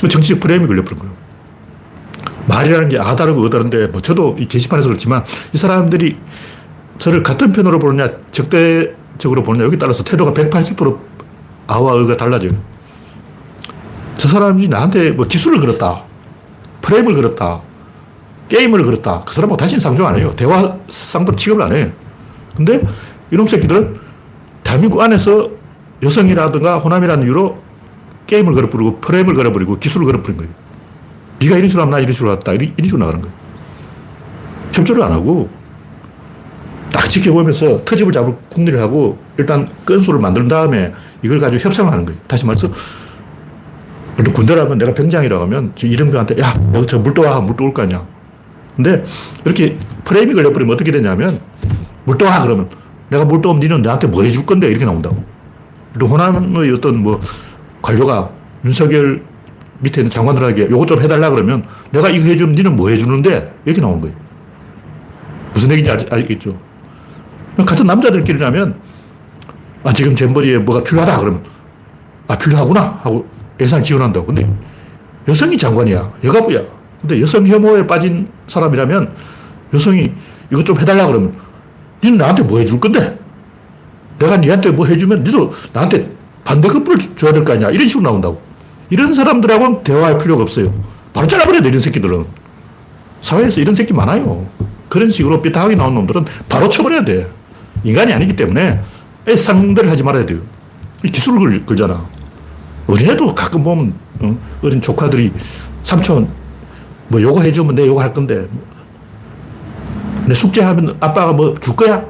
[0.00, 1.14] 그 정치적 프레임이 걸려버린 거예요.
[2.46, 6.16] 말이라는 게 아다르고 어다른데 뭐 저도 이 게시판에서 그렇지만 이 사람들이
[6.98, 10.98] 저를 같은 편으로 보느냐 적대 적으로 보느냐 여기 따라서 태도가 180도로
[11.66, 12.52] 아와 의가 달라져요.
[14.16, 16.02] 저 사람이 나한테 뭐 기술을 걸었다.
[16.82, 17.60] 프레임을 걸었다.
[18.48, 19.22] 게임을 걸었다.
[19.26, 20.32] 그 사람하고 다시는 상종 안 해요.
[20.36, 21.90] 대화 상대로 취급을 안 해요.
[22.56, 22.80] 근데
[23.30, 23.96] 이놈 새끼들은
[24.62, 25.50] 대한민국 안에서
[26.02, 27.58] 여성이라든가 호남이라는 이유로
[28.26, 30.52] 게임을 걸어버리고 프레임을 걸어버리고 기술을 걸어버린 거예요.
[31.40, 32.52] 네가 이런 식으로 하면 나 이런 식으로 했다.
[32.52, 33.36] 이런, 이런 식으로 나가는 거예요.
[34.72, 35.48] 협조를 안 하고
[36.90, 42.18] 딱 지켜보면서 터집을 잡을 궁리를 하고 일단 건수를 만든 다음에 이걸 가지고 협상을 하는 거예요.
[42.26, 42.68] 다시 말해서
[44.34, 48.04] 군대라면 내가 병장이라고 하면 이등병한테 야, 너저 물도와 물도올 거 아니야.
[48.74, 49.04] 근데
[49.44, 51.40] 이렇게 프레임이 걸려버리면 어떻게 되냐면
[52.04, 52.68] 물도와 그러면
[53.08, 55.22] 내가 물도면 니는 나한테 뭐 해줄 건데 이렇게 나온다고.
[55.92, 57.20] 그리고 호남의 어떤 뭐
[57.82, 58.30] 관료가
[58.64, 59.22] 윤석열
[59.80, 64.00] 밑에 있는 장관들에게 요거 좀 해달라 그러면 내가 이거 해주면 니는 뭐 해주는데 이렇게 나오는
[64.00, 64.16] 거예요.
[65.52, 66.50] 무슨 얘기인지 알, 알겠죠?
[67.64, 68.76] 같은 남자들끼리라면
[69.84, 71.42] 아, 지금 잼버리에 뭐가 필요하다 그러면
[72.28, 73.26] 아, 필요하구나 하고
[73.60, 74.26] 예산 지원한다고.
[74.26, 74.48] 근데
[75.28, 76.12] 여성이 장관이야.
[76.24, 76.60] 여가부야.
[77.00, 79.12] 근데 여성 혐오에 빠진 사람이라면
[79.74, 80.12] 여성이
[80.50, 81.32] 이것 좀 해달라 그러면
[82.02, 83.18] 니는 나한테 뭐 해줄 건데?
[84.18, 86.10] 내가 니한테 뭐 해주면 니도 나한테
[86.46, 87.70] 반대급부를 줘야 될 거 아니야.
[87.70, 88.40] 이런 식으로 나온다고.
[88.88, 90.72] 이런 사람들하고는 대화할 필요가 없어요.
[91.12, 92.24] 바로 잘라버려야 돼, 이런 새끼들은.
[93.20, 94.46] 사회에서 이런 새끼 많아요.
[94.88, 97.28] 그런 식으로 삐딱하게 나온 놈들은 바로 쳐버려야 돼.
[97.82, 98.80] 인간이 아니기 때문에
[99.36, 100.38] 상대를 하지 말아야 돼요.
[101.12, 102.04] 기술을 걸, 잖아
[102.86, 104.36] 어린애도 가끔 보면 어?
[104.62, 105.32] 어린 조카들이
[105.82, 106.28] 삼촌
[107.08, 108.48] 뭐 요거 해주면 내 요거 할 건데
[110.26, 112.04] 내 숙제하면 아빠가 뭐 줄 거야?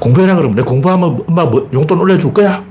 [0.00, 2.62] 공부해라 그러면 내 공부하면 엄마 뭐 용돈 올려줄 거야?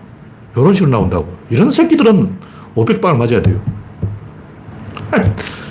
[0.55, 1.27] 이런 식으로 나온다고.
[1.49, 2.37] 이런 새끼들은
[2.75, 3.59] 500방을 맞아야 돼요.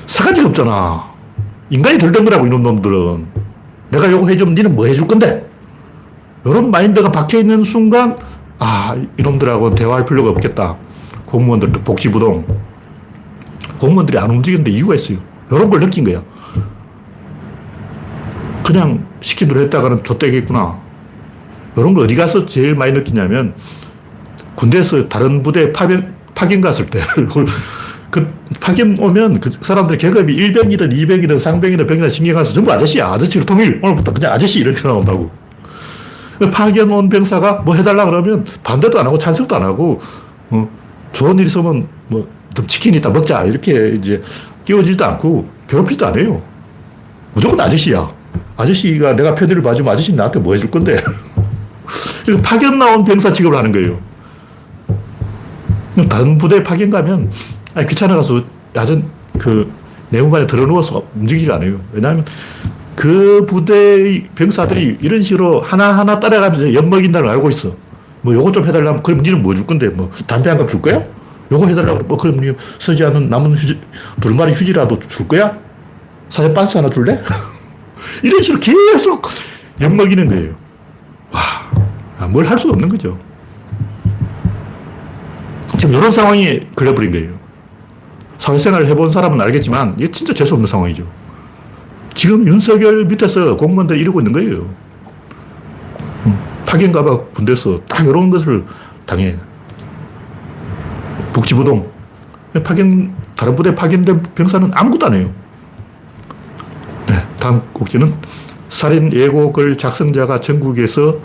[0.06, 1.04] 사가지가 없잖아.
[1.70, 3.26] 인간이 덜된 거라고, 이런 놈들은.
[3.90, 5.48] 내가 요거 해주면 니는 뭐 해줄 건데?
[6.44, 8.16] 이런 마인드가 박혀 있는 순간,
[8.58, 10.76] 아, 이놈들하고 대화할 필요가 없겠다.
[11.26, 12.46] 공무원들도 복지부동.
[13.80, 15.18] 공무원들이 안 움직이는데 이유가 있어요.
[15.50, 16.22] 이런 걸 느낀 거야.
[18.64, 20.78] 그냥 시킨 대로 했다가는 좆되겠구나.
[21.76, 23.54] 이런 걸 어디 가서 제일 많이 느끼냐면
[24.54, 27.00] 군대에서 다른 부대 파견, 파견 갔을 때.
[28.10, 33.08] 그 파견 오면 그 사람들 계급이 1병이든 2병이든 상병이든 병이든 신경 가서 전부 아저씨야.
[33.08, 33.80] 아저씨로 통일.
[33.82, 35.30] 오늘부터 그냥 아저씨 이렇게 나온다고.
[36.52, 40.00] 파견 온 병사가 뭐 해달라 그러면 반대도 안 하고 찬성도 안 하고,
[40.50, 40.68] 어,
[41.12, 43.42] 좋은 일 있으면 뭐, 좀 치킨 이따 먹자.
[43.44, 44.22] 이렇게 이제
[44.64, 46.40] 끼워주지도 않고 괴롭히지도 안 해요.
[47.32, 48.08] 무조건 아저씨야.
[48.56, 50.96] 아저씨가 내가 편의를 봐주면 아저씨 나한테 뭐 해줄 건데.
[52.42, 53.98] 파견 나온 병사 취급을 하는 거예요.
[56.08, 57.30] 다른 부대 파견 가면
[57.74, 58.42] 아니, 귀찮아가서
[58.74, 59.04] 야전
[59.38, 59.70] 그
[60.10, 61.80] 내무반에 들어누워서 움직이지가 않아요.
[61.92, 62.24] 왜냐하면
[62.94, 67.74] 그 부대의 병사들이 이런 식으로 하나하나 따라가면서 엿먹인다는 걸 알고 있어.
[68.22, 71.02] 뭐 요거 좀 해달라면 그럼 니는 뭐 줄 건데 뭐 담배 한 갑 줄 거야?
[71.52, 73.80] 요거 해달라고 뭐 그럼 니 쓰지 않은 남은 휴지
[74.20, 75.56] 두 마리 휴지라도 줄 거야?
[76.30, 77.20] 사진 반스 하나 줄래?
[78.22, 79.28] 이런 식으로 계속
[79.80, 80.54] 엿먹이는 거예요.
[81.32, 83.18] 와, 뭘 할 수 없는 거죠.
[85.84, 87.32] 지금 이런 상황에 걸려버린 거예요.
[88.38, 91.06] 사회생활을 해본 사람은 알겠지만 이게 진짜 재수 없는 상황이죠.
[92.14, 94.66] 지금 윤석열 밑에서 공무원들이 이러고 있는 거예요.
[96.24, 98.64] 음, 파견 가봐 군대에서 딱 이런 것을
[99.04, 99.36] 당해.
[101.34, 101.90] 북지부동.
[102.62, 105.30] 파견, 다른 부대 파견된 병사는 아무것도 안 해요.
[107.08, 108.14] 네, 다음 꼭지는
[108.70, 111.18] 살인 예고글 작성자가 전국에서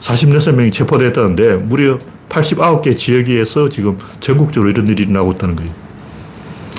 [0.00, 1.98] 46명이 체포됐다는데 무려
[2.32, 5.72] 89개 지역에서 지금 전국적으로 이런 일이 일어나고 있다는 거예요.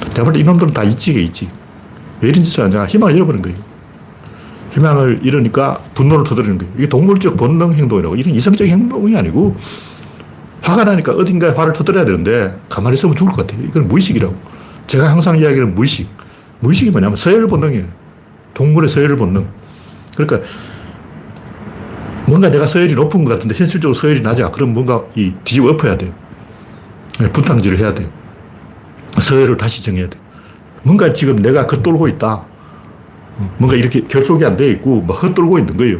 [0.09, 1.49] 내가 볼 때 이놈들은 다 이직에 이직.
[2.21, 2.85] 왜 이런 짓을 하냐?
[2.85, 3.57] 희망을 잃어버린 거예요.
[4.71, 6.73] 희망을 잃으니까 분노를 터뜨리는 거예요.
[6.77, 8.15] 이게 동물적 본능 행동이라고.
[8.15, 9.55] 이런 이성적 행동이 아니고
[10.63, 13.63] 화가 나니까 어딘가에 화를 터뜨려야 되는데 가만히 있으면 죽을 것 같아요.
[13.65, 14.35] 이건 무의식이라고.
[14.87, 16.07] 제가 항상 이야기하는 무의식.
[16.61, 17.85] 무의식이 뭐냐면 서열 본능이에요.
[18.53, 19.47] 동물의 서열 본능.
[20.15, 20.47] 그러니까
[22.25, 24.51] 뭔가 내가 서열이 높은 것 같은데 현실적으로 서열이 낮아.
[24.51, 26.13] 그럼 뭔가 이 뒤집어 엎어야 돼요.
[27.31, 28.09] 분탕질을 해야 돼요.
[29.19, 30.17] 서열을 다시 정해야 돼.
[30.83, 32.43] 뭔가 지금 내가 겉돌고 있다.
[33.57, 35.99] 뭔가 이렇게 결속이 안 돼 있고 막 헛돌고 있는 거예요.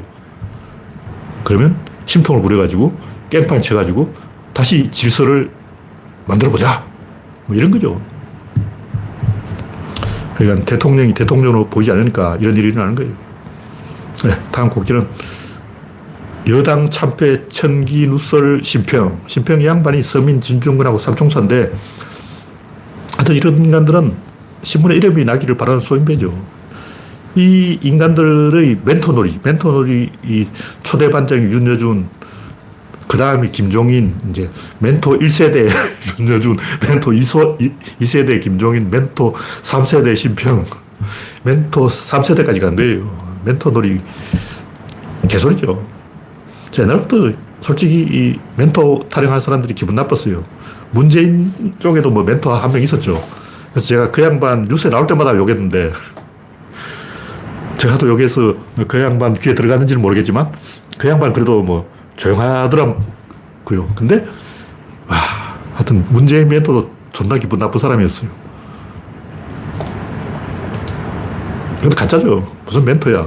[1.44, 2.96] 그러면 심통을 부려가지고
[3.30, 4.14] 깽판 쳐가지고
[4.54, 5.52] 다시 질서를
[6.26, 6.86] 만들어 보자.
[7.46, 8.00] 뭐 이런 거죠.
[10.36, 13.14] 그러니까 대통령이 대통령으로 보이지 않으니까 이런 일이 일어나는 거예요.
[14.26, 15.08] 네, 다음 곡지는
[16.48, 19.22] 여당 참패 천기 누설 심평.
[19.28, 21.72] 심평 양반이 서민 진중근하고 삼총사인데
[23.16, 24.16] 하여튼 이런 인간들은
[24.64, 26.34] 신문에 이름이 나기를 바라는 소인배죠.
[27.36, 30.48] 이 인간들의 멘토놀이, 멘토놀이 이
[30.84, 32.08] 초대 반장이 윤여준,
[33.08, 35.68] 그 다음에 김종인, 이제 멘토 1세대
[36.20, 37.58] 윤여준, 멘토 2소,
[38.00, 40.64] 2 세대 김종인, 멘토 3세대 심평,
[41.44, 43.42] 멘토 3세대까지 간 거예요.
[43.46, 44.00] 멘토놀이
[45.28, 45.93] 개소리죠.
[46.82, 47.32] 옛날부터
[47.62, 50.44] 솔직히 이 멘토 타령한 사람들이 기분 나빴어요.
[50.92, 53.24] 문재인 쪽에도 뭐 멘토 한 명 있었죠.
[53.72, 55.94] 그래서 제가 그 양반 뉴스에 나올 때마다 욕했는데
[57.78, 58.56] 제가 또 여기에서
[58.88, 60.52] 그 양반 귀에 들어갔는지는 모르겠지만
[60.98, 63.88] 그 양반 그래도 뭐 조용하더라고요.
[63.96, 64.26] 근데
[65.08, 65.18] 와,
[65.74, 68.30] 하여튼 문재인 멘토도 존나 기분 나쁜 사람이었어요.
[71.82, 72.48] 근데 가짜죠.
[72.66, 73.22] 무슨 멘토야.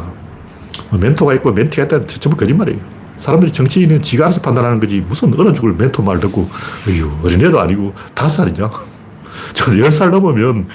[0.91, 2.96] 뭐 멘토가 있고 멘티가 있다는 전부 거짓말이에요.
[3.19, 6.49] 사람들이 정치인은 지가 알아서 판단하는 거지 무슨 어느 죽을 멘토 말 듣고
[6.89, 8.71] 어휴 어린애도 아니고 다섯 살이냐?
[9.55, 10.69] 저도 열살 넘으면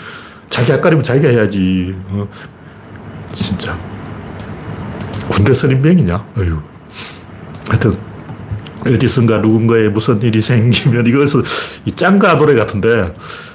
[0.49, 1.95] 자기 앞가림은 자기가 해야지.
[2.09, 2.27] 어.
[3.31, 3.77] 진짜.
[5.29, 6.25] 군대 선임병이냐?
[6.37, 6.59] 어휴.
[7.69, 7.93] 하여튼
[8.85, 11.43] 어디선가 누군가에 무슨 일이 생기면 이것은
[11.85, 13.13] 이 짱가 노래 같은데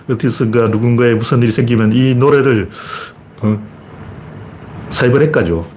[0.09, 2.71] 어디선가 누군가에 무슨 일이 생기면 이 노래를
[3.43, 3.61] 어,
[4.91, 5.69] 사이버렉 가죠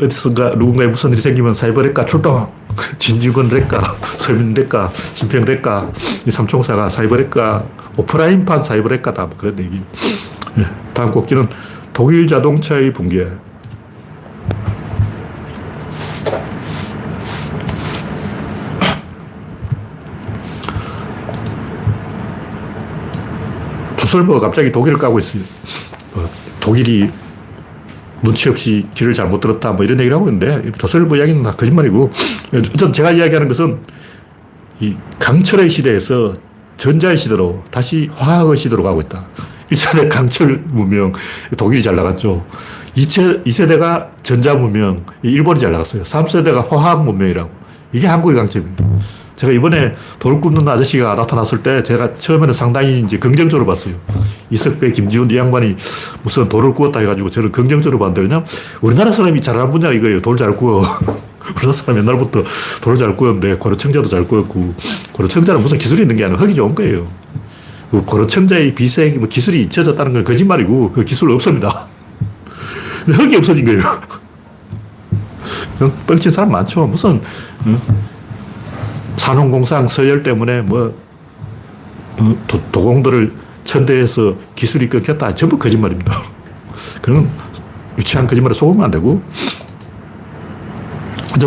[0.00, 2.50] 어디선가 누군가에 무슨 일이 생기면 사이버렉가 출동.
[2.98, 3.82] 진중권 렉가,
[4.16, 5.90] 서민 렉가, 진평 렉가,
[6.24, 7.64] 이 삼총사가 사이버렉가,
[7.96, 9.26] 오프라인판 사이버렉가다.
[9.26, 9.82] 뭐 그런 얘기.
[10.58, 11.48] 예, 다음 곡지는
[11.92, 13.28] 독일 자동차의 붕괴.
[23.96, 25.42] 조설모가 갑자기 독일을 까고 있어요.
[26.14, 27.10] 어, 독일이
[28.22, 32.10] 눈치 없이 길을 잘못 들었다 뭐 이런 얘기를 하고 있는데 조선일보 이야기는 다 거짓말이고
[32.78, 33.78] 전 제가 이야기하는 것은
[34.80, 36.34] 이 강철의 시대에서
[36.76, 39.26] 전자의 시대로 다시 화학의 시대로 가고 있다.
[39.70, 41.12] 1세대 강철 문명,
[41.56, 42.44] 독일이 잘 나갔죠.
[42.96, 46.02] 2세, 2세대가 전자 문명, 일본이 잘 나갔어요.
[46.02, 47.50] 3세대가 화학 문명이라고.
[47.92, 48.74] 이게 한국의 강점이에요.
[49.40, 53.94] 제가 이번에 돌 굽는 아저씨가 나타났을 때 제가 처음에는 상당히 이제 긍정적으로 봤어요.
[54.50, 55.76] 이석배, 김지훈 이 양반이
[56.22, 58.44] 무슨 돌을 구웠다 해가지고 저는 긍정적으로 봤는데 왜냐면
[58.82, 60.20] 우리나라 사람이 잘하는 분야가 이거예요.
[60.20, 60.82] 돌 잘 구워.
[61.56, 62.44] 우리나라 사람 옛날부터
[62.82, 64.74] 돌을 잘 구웠는데 고려청자도 잘 구웠고
[65.12, 67.08] 고려청자는 무슨 기술이 있는 게 아니라 흙이 좋은 거예요.
[67.90, 71.86] 그 고려청자의 비생 뭐 기술이 잊혀졌다는 건 거짓말이고 그 기술 없습니다.
[73.08, 73.80] 흙이 없어진 거예요.
[75.80, 75.90] 어?
[76.06, 76.86] 뻥친 사람 많죠.
[76.86, 77.22] 무슨
[77.64, 78.09] 어?
[79.20, 80.94] 산업공상 서열 때문에 뭐
[82.18, 82.36] 어?
[82.46, 83.32] 도, 도공들을
[83.64, 85.34] 천대에서 기술이 끊겼다.
[85.34, 86.16] 전부 거짓말입니다.
[87.02, 87.28] 그런
[87.98, 89.22] 유치한 거짓말에 속으면 안 되고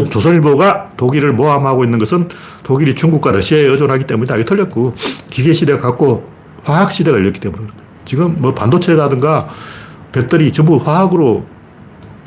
[0.10, 2.28] 조선일보가 독일을 모함하고 있는 것은
[2.62, 4.36] 독일이 중국과 러시아에 의존하기 때문이다.
[4.36, 4.94] 이게 틀렸고
[5.30, 6.30] 기계 시대가 갔고
[6.64, 7.66] 화학 시대가 열렸기 때문에
[8.06, 9.50] 지금 뭐 반도체라든가
[10.12, 11.44] 배터리 전부 화학으로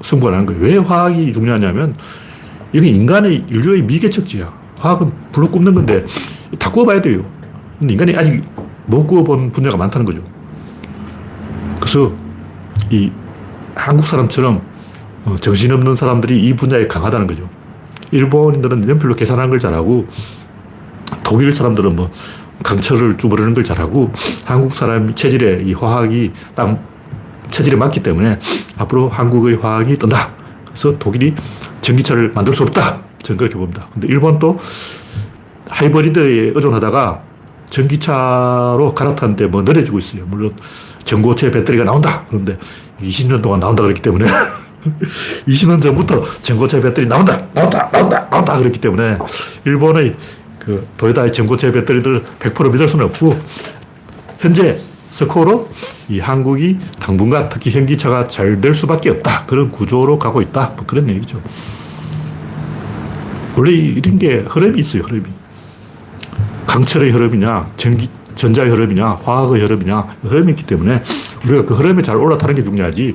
[0.03, 0.61] 승부하는 거예요.
[0.61, 1.95] 왜 화학이 중요하냐면
[2.73, 4.56] 이게 인간의 인류의 미개척지야.
[4.79, 6.05] 화학은 불로 굽는 건데
[6.59, 7.25] 다 구워봐야 돼요.
[7.81, 8.43] 인간이 아직
[8.87, 10.23] 못 구워본 분야가 많다는 거죠.
[11.81, 12.13] 그래서
[12.91, 13.11] 이
[13.75, 14.63] 한국 사람처럼
[15.25, 17.49] 어, 정신없는 사람들이 이 분야에 강하다는 거죠.
[18.13, 20.07] 일본인들은 연필로 계산하는 걸 잘하고
[21.25, 22.11] 독일 사람들은 뭐
[22.63, 24.13] 강철을 주무르는 걸 잘하고
[24.45, 26.79] 한국 사람 체질에 이 화학이 딱
[27.51, 28.39] 체질에 맞기 때문에
[28.79, 30.31] 앞으로 한국의 화학이 뜬다.
[30.67, 31.35] 그래서 독일이
[31.81, 33.06] 전기차를 만들 수 없다.
[33.27, 33.89] 저는 그렇게 봅니다.
[33.93, 34.57] 근데 일본도
[35.69, 37.23] 하이브리드에 의존하다가
[37.71, 40.25] 전기차로 갈아탔는데 뭐 느려지고 있어요.
[40.27, 40.55] 물론
[41.03, 42.25] 전고체 배터리가 나온다.
[42.29, 42.57] 그런데
[43.03, 44.27] 20년 동안 나온다 그랬기 때문에
[45.49, 49.19] 20년 전부터 전고체 배터리 나온다, 나온다, 나온다, 나온다 그랬기 때문에
[49.65, 50.15] 일본의
[50.61, 53.37] 그 도요타의 전고체 배터리들 100% 믿을 수는 없고
[54.39, 54.79] 현재
[55.11, 55.69] 스코어로
[56.09, 59.47] 이 한국이 당분간 특히 현기차가 잘 될 수밖에 없다.
[59.47, 60.75] 그런 구조로 가고 있다.
[60.77, 61.41] 뭐 그런 얘기죠.
[63.57, 65.25] 원래 이런 게 흐름이 있어요, 흐름이.
[66.67, 71.03] 강철의 흐름이냐, 전기, 전자의 흐름이냐, 화학의 흐름이냐, 흐름이 있기 때문에
[71.45, 73.15] 우리가 그 흐름에 잘 올라타는 게 중요하지.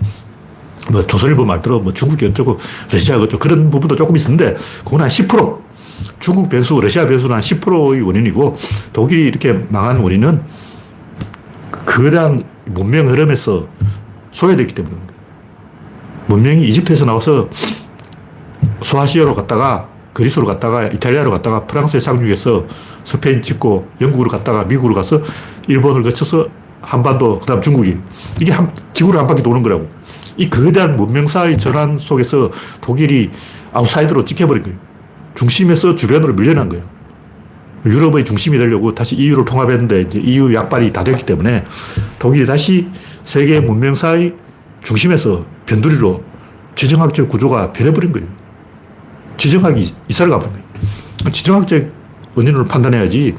[0.91, 2.57] 뭐 조선일보 말대로 뭐 중국이 어쩌고
[2.91, 5.61] 러시아가 어쩌고 그런 부분도 조금 있었는데 그건 한 10%.
[6.19, 8.57] 중국 변수, 러시아 변수는 한 10%의 원인이고
[8.91, 10.41] 독일이 이렇게 망한 원인은
[11.85, 13.67] 거대한 문명 흐름에서
[14.31, 14.95] 소외됐기 때문에
[16.27, 17.49] 문명이 이집트에서 나와서
[18.81, 22.65] 소아시아로 갔다가 그리스로 갔다가 이탈리아로 갔다가 프랑스에 상륙해서
[23.03, 25.21] 스페인 찍고 영국으로 갔다가 미국으로 가서
[25.67, 26.47] 일본을 거쳐서
[26.81, 27.97] 한반도 그 다음 중국이.
[28.39, 29.87] 이게 한 지구를 한 바퀴 도는 거라고.
[30.37, 33.29] 이 거대한 문명사의 전환 속에서 독일이
[33.73, 34.77] 아웃사이더로 찍혀버린 거예요.
[35.35, 36.83] 중심에서 주변으로 밀려난 거예요.
[37.85, 41.63] 유럽의 중심이 되려고 다시 EU를 통합했는데 이제 EU 약발이 다 됐기 때문에
[42.19, 42.87] 독일이 다시
[43.23, 44.35] 세계 문명사의
[44.83, 46.23] 중심에서 변두리로
[46.75, 48.27] 지정학적 구조가 변해버린 거예요.
[49.37, 51.31] 지정학이 이사를 가버린 거예요.
[51.31, 51.89] 지정학적
[52.35, 53.35] 원인으로 판단해야지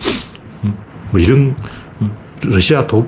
[0.64, 0.76] 음,
[1.10, 1.56] 뭐 이런
[2.00, 2.12] 음,
[2.44, 3.06] 러시아, 독,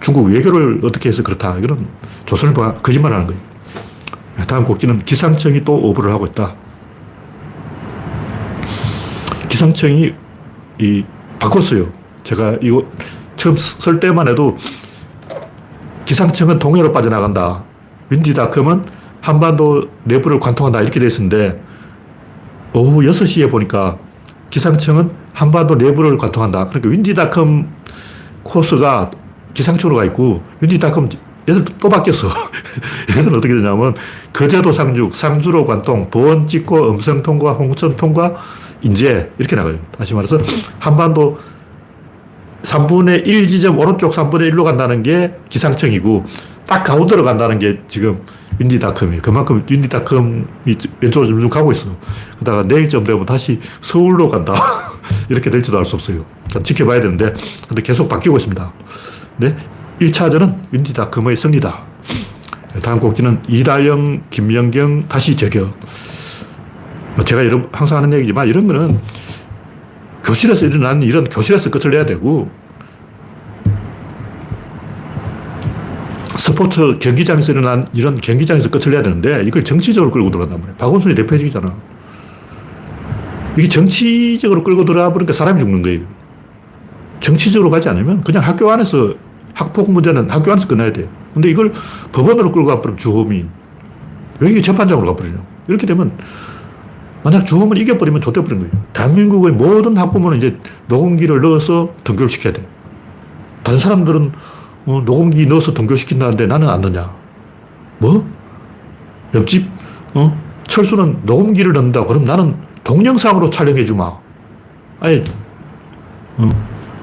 [0.00, 1.58] 중국 외교를 어떻게 해서 그렇다.
[1.58, 1.86] 이런
[2.26, 3.40] 조선을 봐 거짓말 하는 거예요.
[4.46, 6.54] 다음 곡지는 기상청이 또 오보를 하고 있다.
[9.48, 10.12] 기상청이
[10.78, 11.04] 이,
[11.38, 11.88] 바꿨어요.
[12.24, 12.84] 제가 이거
[13.36, 14.56] 처음 쓸 때만 해도
[16.04, 17.62] 기상청은 동해로 빠져나간다.
[18.10, 18.84] 윈디닷컴은
[19.20, 20.82] 한반도 내부를 관통한다.
[20.82, 21.62] 이렇게 돼 있었는데
[22.74, 23.96] 오후 6시에 보니까
[24.50, 26.66] 기상청은 한반도 내부를 관통한다.
[26.66, 27.68] 그러니까 윈디닷컴
[28.42, 29.10] 코스가
[29.54, 31.08] 기상청으로 가 있고 윈디닷컴
[31.48, 32.28] 얘들 또 바뀌었어.
[33.16, 33.94] 얘들은 어떻게 되냐면
[34.32, 38.34] 거제도 상륙, 상주로 관통, 보원 찍고 음성 통과, 홍천 통과,
[38.82, 39.78] 인제 이렇게 나가요.
[39.96, 40.38] 다시 말해서
[40.78, 41.38] 한반도
[42.62, 46.24] 3분의 1 지점 오른쪽 3분의 1로 간다는 게 기상청이고
[46.66, 48.20] 딱 가운데로 간다는 게 지금
[48.58, 49.22] 윈디닷컴이에요.
[49.22, 50.44] 그만큼 윈디닷컴이
[51.00, 51.96] 왼쪽으로 점점 가고 있어.
[52.38, 54.54] 그러다가 내일쯤 되면 다시 서울로 간다.
[55.28, 56.24] 이렇게 될지도 알 수 없어요.
[56.62, 57.32] 지켜봐야 되는데,
[57.68, 58.72] 근데 계속 바뀌고 있습니다.
[59.38, 59.56] 네?
[60.00, 61.82] 1차전은 윈디닷컴의 승리다.
[62.82, 65.78] 다음 곡지는 이다영, 김연경 다시 저격.
[67.14, 68.98] 뭐 제가 여러, 항상 하는 얘기지만 이런 거는
[70.24, 72.50] 교실에서 일어나는 일은 교실에서 끝을 내야 되고
[76.38, 81.74] 스포츠 경기장에서 일어난 이런 경기장에서 끝을 내야 되는데 이걸 정치적으로 끌고 들어간단 말이에야 박원순이 대표적이잖아.
[83.56, 86.00] 이게 정치적으로 끌고 들어가 버리니까 사람이 죽는 거예요.
[87.20, 89.14] 정치적으로 가지 않으면 그냥 학교 안에서
[89.54, 91.08] 학폭 문제는 학교 안에서 끝나야 돼.
[91.32, 91.72] 근데 이걸
[92.12, 93.48] 법원으로 끌고 가버리면 주호민.
[94.40, 95.38] 왜 이게 재판장으로 가버리냐.
[95.68, 96.12] 이렇게 되면
[97.22, 98.84] 만약 주범을 이겨버리면 좆돼버린 거예요.
[98.92, 102.66] 대한민국의 모든 학부모는 이제 녹음기를 넣어서 등교시켜야 돼.
[103.62, 104.32] 다른 사람들은 어,
[104.84, 107.14] 녹음기 넣어서 등교시킨다는데 나는 안 넣냐.
[107.98, 108.26] 뭐?
[109.34, 109.68] 옆집,
[110.14, 110.38] 어?
[110.66, 112.04] 철수는 녹음기를 넣는다.
[112.04, 114.12] 그럼 나는 동영상으로 촬영해 주마.
[115.00, 115.22] 아예,
[116.36, 116.48] 어,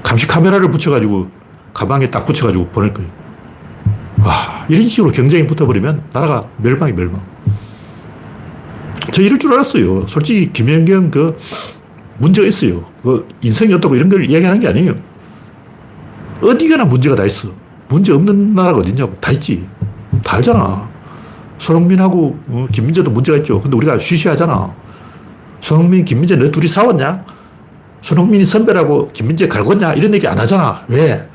[0.02, 1.28] 감시 카메라를 붙여가지고,
[1.74, 3.10] 가방에 딱 붙여가지고 보낼 거예요.
[4.24, 7.20] 와, 이런 식으로 경쟁이 붙어버리면 나라가 멸망이 멸망.
[9.10, 10.06] 저 이럴 줄 알았어요.
[10.06, 11.36] 솔직히 김연경 그
[12.18, 12.84] 문제가 있어요.
[13.02, 14.94] 그 인성이 어떻고 이런 걸 이야기하는 게 아니에요.
[16.40, 17.48] 어디가나 문제가 다 있어.
[17.92, 19.14] 문제 없는 나라가 어딨냐고.
[19.20, 19.68] 다 있지.
[20.24, 20.88] 다 알잖아.
[21.58, 23.60] 손흥민하고 어, 김민재도 문제가 있죠.
[23.60, 24.74] 근데 우리가 쉬쉬하잖아.
[25.60, 27.24] 손흥민, 김민재 너 둘이 싸웠냐?
[28.00, 29.96] 손흥민이 선배라고 김민재 갈궜냐?
[29.96, 30.82] 이런 얘기 안 하잖아.
[30.88, 31.28] 왜?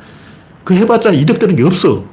[0.63, 2.04] 그 해봤자 이득되는 게 없어.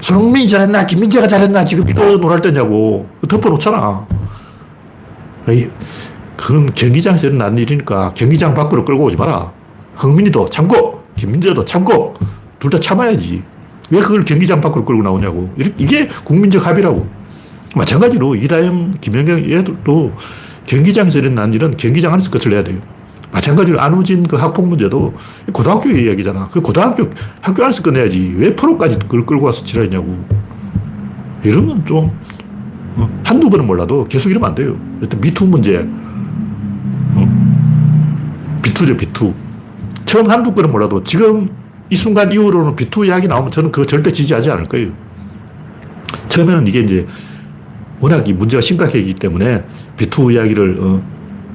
[0.00, 0.84] 손흥민이 잘했나?
[0.84, 1.64] 김민재가 잘했나?
[1.64, 3.08] 지금 이거 논할 때냐고.
[3.26, 4.06] 덮어놓잖아.
[5.48, 5.70] 에이,
[6.36, 9.52] 그건 경기장에서 일어난 일이니까 경기장 밖으로 끌고 오지 마라.
[9.96, 12.12] 흥민이도 참고, 김민재도 참고,
[12.64, 13.42] 둘 다 참아야지.
[13.90, 15.52] 왜 그걸 경기장 밖으로 끌고 나오냐고.
[15.76, 17.06] 이게 국민적 합의라고.
[17.76, 20.12] 마찬가지로 이다영, 김연경 얘들도
[20.64, 22.78] 경기장에서 일어난 일은 경기장 안에서 끝을 내야 돼요.
[23.32, 25.12] 마찬가지로 안우진 그 학폭 문제도
[25.52, 26.48] 고등학교 이야기잖아.
[26.50, 27.10] 그 고등학교
[27.42, 28.34] 학교 안에서 끝내야지.
[28.38, 30.24] 왜 프로까지 그걸 끌고 와서 지랄했냐고.
[31.42, 32.12] 이러면 좀
[32.96, 34.74] 어, 한두 번은 몰라도 계속 이러면 안 돼요.
[35.02, 35.86] 일단 미투 문제.
[37.16, 38.60] 어?
[38.62, 39.34] 비투죠, 비투.
[40.06, 41.50] 처음 한두 번은 몰라도 지금
[41.90, 44.92] 이 순간 이후로는 비투 이야기 나오면 저는 그거 절대 지지하지 않을 거예요.
[46.28, 47.06] 처음에는 이게 이제
[48.00, 49.64] 워낙 이 문제가 심각하기 때문에
[49.96, 51.02] 비투 이야기를 어,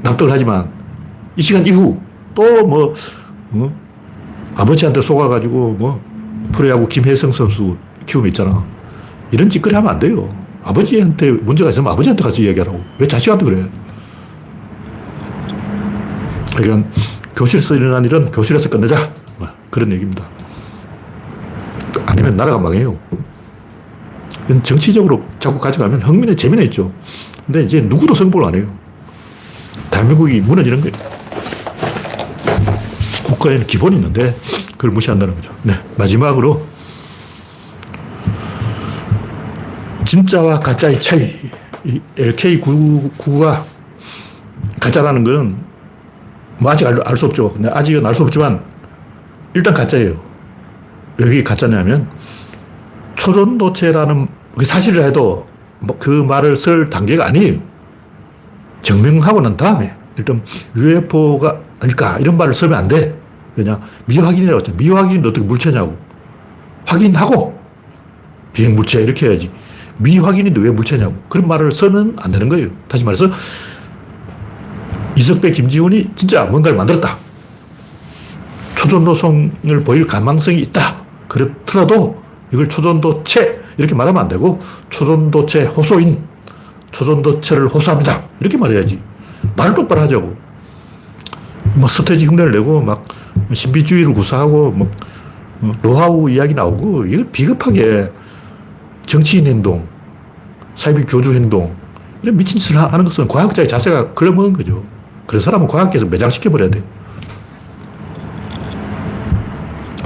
[0.04, 0.70] 납득을 하지만
[1.36, 2.00] 이 시간 이후
[2.36, 2.94] 또 뭐,
[3.52, 3.76] 어?
[4.56, 6.02] 아버지한테 속아가지고 뭐,
[6.52, 8.63] 프로야구 김혜성 선수 키움 있잖아.
[9.32, 10.34] 이런 짓거리 하면 안 돼요.
[10.63, 12.82] 아버지한테 문제가 있으면 아버지한테 가서 이야기하라고.
[12.98, 13.70] 왜 자식한테 그래?
[16.56, 16.89] 그러니까
[17.36, 19.13] 교실에서 일어난 일은 교실에서 끝내자.
[19.80, 20.28] 뭐 그런 얘기입니다.
[22.06, 22.98] 아니면 나라가 망해요.
[24.63, 26.92] 정치적으로 자꾸 가져가면 흥민의 재미는 있죠.
[27.46, 28.68] 근데 이제 누구도 성공을 안 해요.
[29.89, 30.94] 대한민국이 무너지는 거예요.
[33.24, 34.36] 국가에는 기본이 있는데
[34.72, 35.54] 그걸 무시한다는 거죠.
[35.63, 35.74] 네.
[35.98, 36.65] 마지막으로
[40.06, 41.32] 진짜와 가짜의 차이.
[42.18, 43.63] LK99가
[44.82, 45.58] 가짜라는 거는
[46.58, 47.56] 뭐 아직 알 수 없죠.
[47.72, 48.62] 아직은 알 수 없지만
[49.54, 50.22] 일단 가짜예요.
[51.18, 52.10] 왜 가짜냐면
[53.16, 54.28] 초전도체라는
[54.64, 55.48] 사실을 해도
[55.80, 57.60] 뭐그 말을 쓸 단계가 아니에요.
[58.82, 60.44] 증명하고 난 다음에 일단
[60.76, 63.18] UFO가 아닐까 이런 말을 쓰면 안 돼.
[63.56, 64.78] 왜냐 미확인이라고 했잖아.
[64.78, 65.98] 미확인인데 어떻게 물체냐고.
[66.86, 67.60] 확인하고
[68.54, 69.52] 비행 물체 이렇게 해야지.
[69.98, 71.16] 미확인인데 왜 물체냐고.
[71.28, 72.70] 그런 말을 쓰면 안 되는 거예요.
[72.88, 73.28] 다시 말해서
[75.16, 77.18] 이석배, 김지훈이 진짜 뭔가를 만들었다.
[78.80, 81.04] 초전도성을 보일 가망성이 있다.
[81.28, 82.22] 그렇더라도
[82.54, 84.58] 이걸 초전도체 이렇게 말하면 안 되고
[84.89, 86.24] 초전도체 호소인,
[86.92, 88.24] 초전도체를 호소합니다.
[88.39, 89.02] 이렇게 말해야지.
[89.58, 90.34] 말을 똑바로 하자고.
[91.76, 93.04] 뭐 스테이지 흉내를 내고 막
[93.52, 94.89] 신비주의를 구사하고 뭐
[95.82, 98.10] 노하우 이야기 나오고 이거 비겁하게
[99.06, 99.86] 정치인 행동,
[100.76, 101.76] 사이비 교주 행동
[102.24, 104.84] 이런 미친 짓을 하는 것은 과학자의 자세가 걸러먹은 거죠.
[105.28, 106.84] 그런 사람은 과학계에서 매장시켜버려야 돼.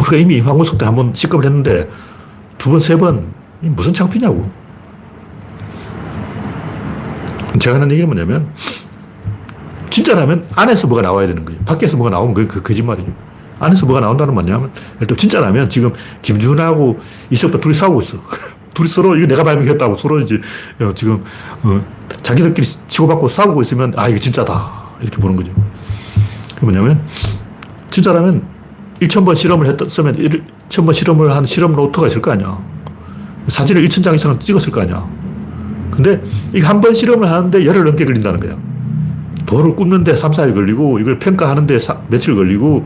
[0.03, 1.89] 우리가 이미 황우석 때 한번 시급을 했는데
[2.57, 4.49] 두 번, 세 번, 무슨 창피냐고.
[7.59, 8.51] 제가 하는 얘기는 뭐냐면,
[9.89, 11.59] 진짜라면 안에서 뭐가 나와야 되는 거예요.
[11.65, 13.11] 밖에서 뭐가 나오면 그게 그 거짓말이에요.
[13.59, 18.17] 안에서 뭐가 나온다는 뭐냐면, 일단 진짜라면 지금 김준하고 이석도 둘이 싸우고 있어.
[18.73, 20.41] 둘이 서로 이거 내가 발명했다고 서로 이제
[20.81, 21.23] 어, 지금
[21.61, 21.79] 어,
[22.23, 24.83] 자기들끼리 치고받고 싸우고 있으면 아, 이거 진짜다.
[24.99, 25.51] 이렇게 보는 거죠.
[26.61, 27.05] 뭐냐면,
[27.91, 28.52] 진짜라면
[28.99, 32.58] 1,000번 실험을 했으면 1,000번 실험을 한 실험 노트가 있을 거 아니야.
[33.47, 35.06] 사진을 1,000장 이상 찍었을 거 아니야.
[35.91, 36.21] 근데
[36.53, 38.58] 이거 한번 실험을 하는데 열흘 넘게 걸린다는 거야.
[39.45, 42.86] 돌을 굽는데 3, 4일 걸리고, 이걸 평가하는데 사, 며칠 걸리고,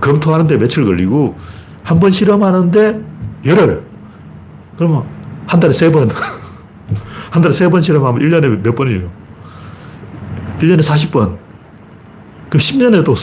[0.00, 1.36] 검토하는데 며칠 걸리고,
[1.82, 3.00] 한 번 실험하는데
[3.44, 3.82] 열흘.
[4.78, 5.02] 그러면
[5.46, 6.08] 한 달에 세 번.
[7.30, 9.10] 한 달에 세 번 실험하면 1년에 몇 번이에요?
[10.60, 11.36] 1년에 40번.
[12.48, 13.14] 그럼 10년에도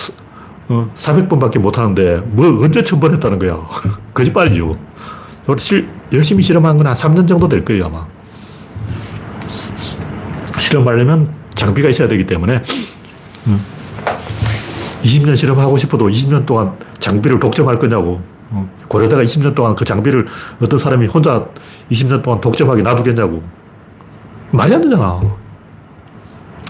[0.69, 3.57] 어, 400번밖에 못 하는데, 뭐, 언제 천번 했다는 거야.
[4.13, 4.77] 거짓말이죠.
[5.57, 8.05] 실, 열심히 실험한 건 한 3년 정도 될 거예요, 아마.
[10.59, 12.61] 실험하려면 장비가 있어야 되기 때문에,
[15.03, 18.21] 20년 실험하고 싶어도 20년 동안 장비를 독점할 거냐고.
[18.51, 20.27] 어, 고려다가 20년 동안 그 장비를
[20.61, 21.45] 어떤 사람이 혼자
[21.91, 23.41] 20년 동안 독점하게 놔두겠냐고.
[24.51, 25.19] 말이 안 되잖아.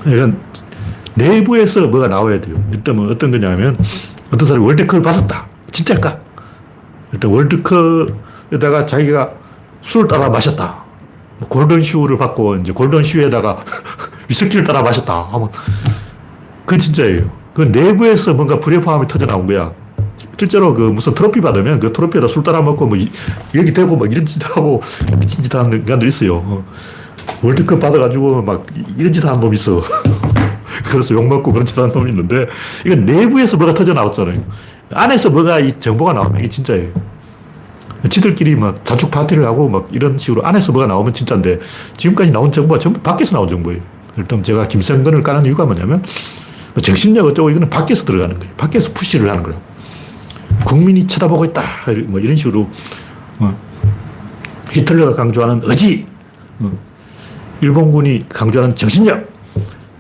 [0.06, 0.40] 이건
[1.20, 2.56] 내부에서 뭐가 나와야 돼요.
[2.72, 3.76] 일단 뭐 어떤 거냐면
[4.34, 5.48] 어떤 사람이 월드컵을 받았다.
[5.72, 6.18] 진짜일까?
[7.14, 9.30] 일단 월드컵에다가 자기가
[9.82, 10.84] 술을 따라 마셨다.
[11.40, 13.60] 뭐 골든 슈를 받고 이제 골든 슈에다가
[14.30, 15.50] 위스키를 따라 마셨다 하면
[16.66, 17.30] 그건 진짜예요.
[17.54, 19.72] 그 내부에서 뭔가 불협화음이 터져 나온 거야.
[20.38, 23.12] 실제로 그 무슨 트로피 받으면 그 트로피에다 술 따라 먹고 뭐 이-
[23.56, 24.82] 여기 대고 막 이런 짓 하고
[25.20, 26.38] 미친 짓 하는 인간들 있어요.
[26.38, 26.66] 어.
[27.42, 28.66] 월드컵 받아가지고 막
[28.98, 29.82] 이런 짓 하는 놈 있어.
[30.86, 32.48] 그래서 욕먹고 그런 짓 하는 놈이 있는데
[32.86, 34.42] 이건 내부에서 뭐가 터져 나왔잖아요.
[34.92, 36.92] 안에서 뭐가 이 정보가 나오면 이게 진짜예요.
[38.10, 41.60] 지들끼리 막 자축 파티를 하고 막 이런 식으로 안에서 뭐가 나오면 진짜인데
[41.98, 43.82] 지금까지 나온 정보가 전부 밖에서 나온 정보예요.
[44.18, 46.04] 일단 제가 김성근을 까는 이유가 뭐냐면
[46.74, 48.54] 뭐 정신력 어쩌고 이거는 밖에서 들어가는 거예요.
[48.56, 49.62] 밖에서 푸시를 하는 거라고.
[50.66, 51.62] 국민이 쳐다보고 있다.
[52.08, 52.70] 뭐 이런 식으로
[53.40, 53.58] 어.
[54.72, 56.06] 히틀러가 강조하는 의지,
[56.60, 56.72] 어.
[57.62, 59.28] 일본군이 강조하는 정신력,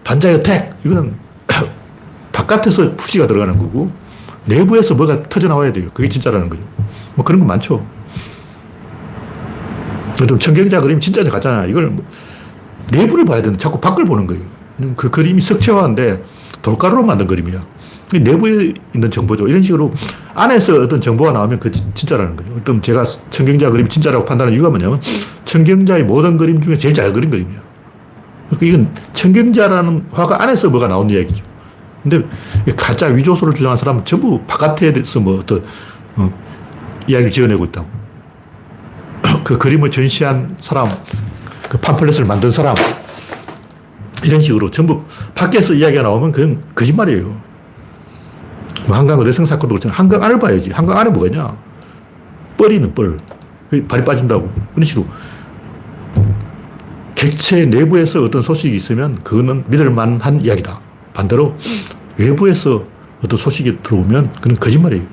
[0.09, 1.13] 반자의 어택 이거는
[2.33, 3.91] 바깥에서 푸시가 들어가는 거고
[4.45, 5.89] 내부에서 뭐가 터져 나와야 돼요.
[5.93, 6.63] 그게 진짜라는 거죠.
[7.13, 7.85] 뭐 그런 거 많죠.
[10.27, 11.65] 좀 청경자 그림 진짜 가잖아.
[11.65, 12.03] 이걸 뭐
[12.91, 14.41] 내부를 봐야 되는데 자꾸 밖을 보는 거예요.
[14.95, 16.23] 그 그림이 석체화인데
[16.63, 17.63] 돌가루로 만든 그림이야.
[18.15, 19.47] 이 내부에 있는 정보죠.
[19.47, 19.93] 이런 식으로
[20.33, 22.53] 안에서 어떤 정보가 나오면 그 진- 진짜라는 거죠.
[22.57, 24.99] 어떤 제가 청경자 그림이 진짜라고 판단하는 이유가 뭐냐면
[25.45, 27.68] 청경자의 모든 그림 중에 제일 잘 그린 그림이야.
[28.49, 31.43] 그러니까 이건 청경자라는 화가 안에서 뭐가 나온 이야기죠.
[32.03, 32.25] 근데
[32.67, 35.63] 이 가짜 위조소를 주장한 사람은 전부 바깥에서 뭐 어떤
[36.15, 36.31] 어,
[37.07, 37.87] 이야기를 지어내고 있다고.
[39.43, 40.89] 그 그림을 전시한 사람,
[41.69, 42.75] 그 팜플렛을 만든 사람,
[44.23, 45.03] 이런 식으로 전부
[45.35, 47.49] 밖에서 이야기가 나오면 그건 거짓말이에요.
[48.87, 49.93] 뭐 한강 어대성 사건도 그렇잖아.
[49.93, 50.71] 한강 안을 봐야지.
[50.71, 51.55] 한강 안에 뭐가 있냐?
[52.57, 53.17] 뻘이는 뻘.
[53.69, 54.49] 그 발이 빠진다고.
[54.73, 55.05] 그런 식으로.
[57.23, 60.79] 객체 내부에서 어떤 소식이 있으면 그거는 믿을 만한 이야기다.
[61.13, 61.53] 반대로
[62.17, 62.85] 외부에서
[63.21, 65.03] 어떤 소식이 들어오면 그건 거짓말이에요.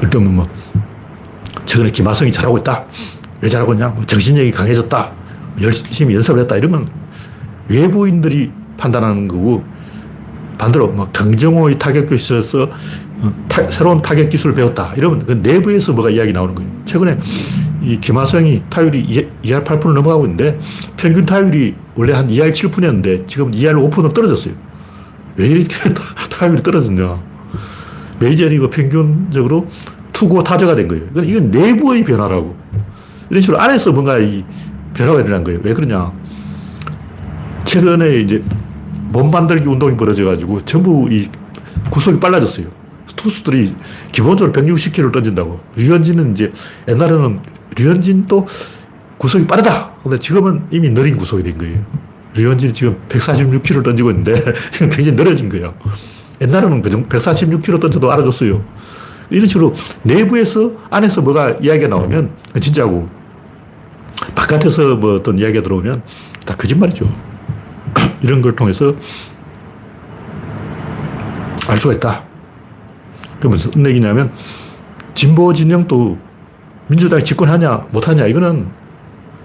[0.00, 0.42] 일단 뭐
[1.66, 2.86] 최근에 김하성이 잘하고 있다.
[3.42, 3.88] 왜 잘하고 있냐?
[3.88, 5.12] 뭐 정신력이 강해졌다.
[5.60, 6.56] 열심히 연습을 했다.
[6.56, 6.88] 이러면
[7.68, 9.62] 외부인들이 판단하는 거고
[10.56, 12.70] 반대로 뭐 강정호의 타격 교실에서
[13.18, 14.94] 어, 타- 새로운 타격 기술을 배웠다.
[14.96, 16.70] 이러면 그 내부에서 뭐가 이야기 나오는 거예요.
[16.86, 17.18] 최근에
[17.84, 20.58] 이 김하성이 타율이 2할 8푼을 넘어가고 있는데
[20.96, 24.54] 평균 타율이 원래 한 2할 7푼이었는데 지금 2할 5푼으로 떨어졌어요.
[25.36, 27.20] 왜 이렇게 타- 타율이 떨어졌냐.
[28.20, 29.66] 메이저리그 평균적으로
[30.12, 31.04] 투고 타자가 된 거예요.
[31.12, 32.56] 이건- 이건 내부의 변화라고.
[33.30, 34.44] 이런 식으로 안에서 뭔가 이
[34.94, 35.60] 변화가 일어난 거예요.
[35.62, 36.12] 왜 그러냐.
[37.64, 38.42] 최근에 이제
[39.10, 41.28] 몸 만들기 운동이 벌어져가지고 전부 이
[41.90, 42.66] 구속이 빨라졌어요.
[43.24, 43.74] 투수들이
[44.12, 45.58] 기본적으로 160km를 던진다고.
[45.76, 46.52] 류현진은 이제
[46.86, 47.40] 옛날에는
[47.76, 48.46] 류현진도
[49.16, 49.94] 구속이 빠르다.
[50.02, 51.84] 근데 지금은 이미 느린 구속이 된 거예요.
[52.36, 54.34] 류현진이 지금 146km를 던지고 있는데
[54.72, 55.74] 굉장히 느려진 거예요.
[56.42, 58.62] 옛날에는 그 정도 146km 던져도 알아줬어요.
[59.30, 59.72] 이런 식으로
[60.02, 63.08] 내부에서 안에서 뭐가 이야기가 나오면 진짜고
[64.34, 66.02] 바깥에서 뭐 어떤 이야기가 들어오면
[66.44, 67.10] 다 거짓말이죠.
[68.20, 68.94] 이런 걸 통해서
[71.66, 72.33] 알 수가 있다.
[73.44, 74.32] 그 무슨 얘기냐면
[75.12, 76.16] 진보 진영도
[76.86, 78.68] 민주당이 집권하냐 못하냐 이거는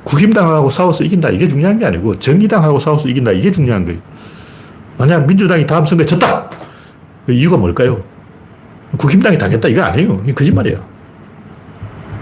[0.05, 3.99] 국힘당하고 싸워서 이긴다 이게 중요한 게 아니고 정의당하고 싸워서 이긴다 이게 중요한 거예요.
[4.97, 6.49] 만약 민주당이 다음 선거에 졌다!
[7.25, 8.01] 그 이유가 뭘까요?
[8.97, 10.21] 국힘당이 당했다 이거 아니에요.
[10.23, 10.81] 이게 거짓말이야.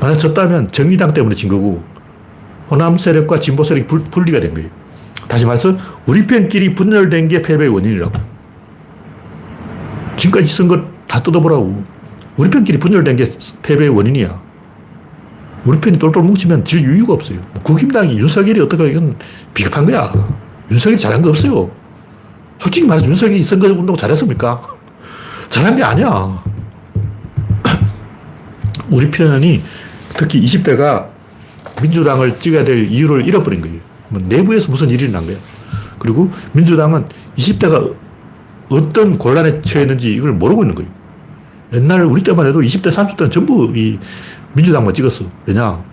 [0.01, 1.83] 만약 졌다면 정의당 때문에 진 거고
[2.71, 4.69] 호남 세력과 진보 세력이 불, 분리가 된 거예요.
[5.27, 8.13] 다시 말해서 우리 편끼리 분열된 게 패배의 원인이라고.
[10.15, 11.83] 지금까지 선거 다 뜯어보라고.
[12.37, 13.31] 우리 편끼리 분열된 게
[13.63, 14.39] 패배의 원인이야.
[15.65, 17.41] 우리 편이 똘똘 뭉치면 질 이유가 없어요.
[17.63, 19.15] 국힘당이 윤석열이 어떻게 이건
[19.53, 20.13] 비겁한 거야.
[20.69, 21.69] 윤석열이 잘한 거 없어요.
[22.59, 24.61] 솔직히 말해서 윤석열이 선거 운동 잘했습니까?
[25.49, 26.43] 잘한 게 아니야.
[28.89, 29.63] 우리 편이
[30.15, 31.07] 특히 20대가
[31.81, 33.79] 민주당을 찍어야 될 이유를 잃어버린 거예요.
[34.09, 35.35] 뭐 내부에서 무슨 일이 난 거야.
[35.99, 37.05] 그리고 민주당은
[37.37, 37.93] 20대가
[38.69, 40.96] 어떤 곤란에 처했는지 이걸 모르고 있는 거예요.
[41.73, 43.99] 옛날 우리 때만 해도 20대, 30대는 전부 이
[44.53, 45.25] 민주당만 찍었어.
[45.45, 45.83] 왜냐?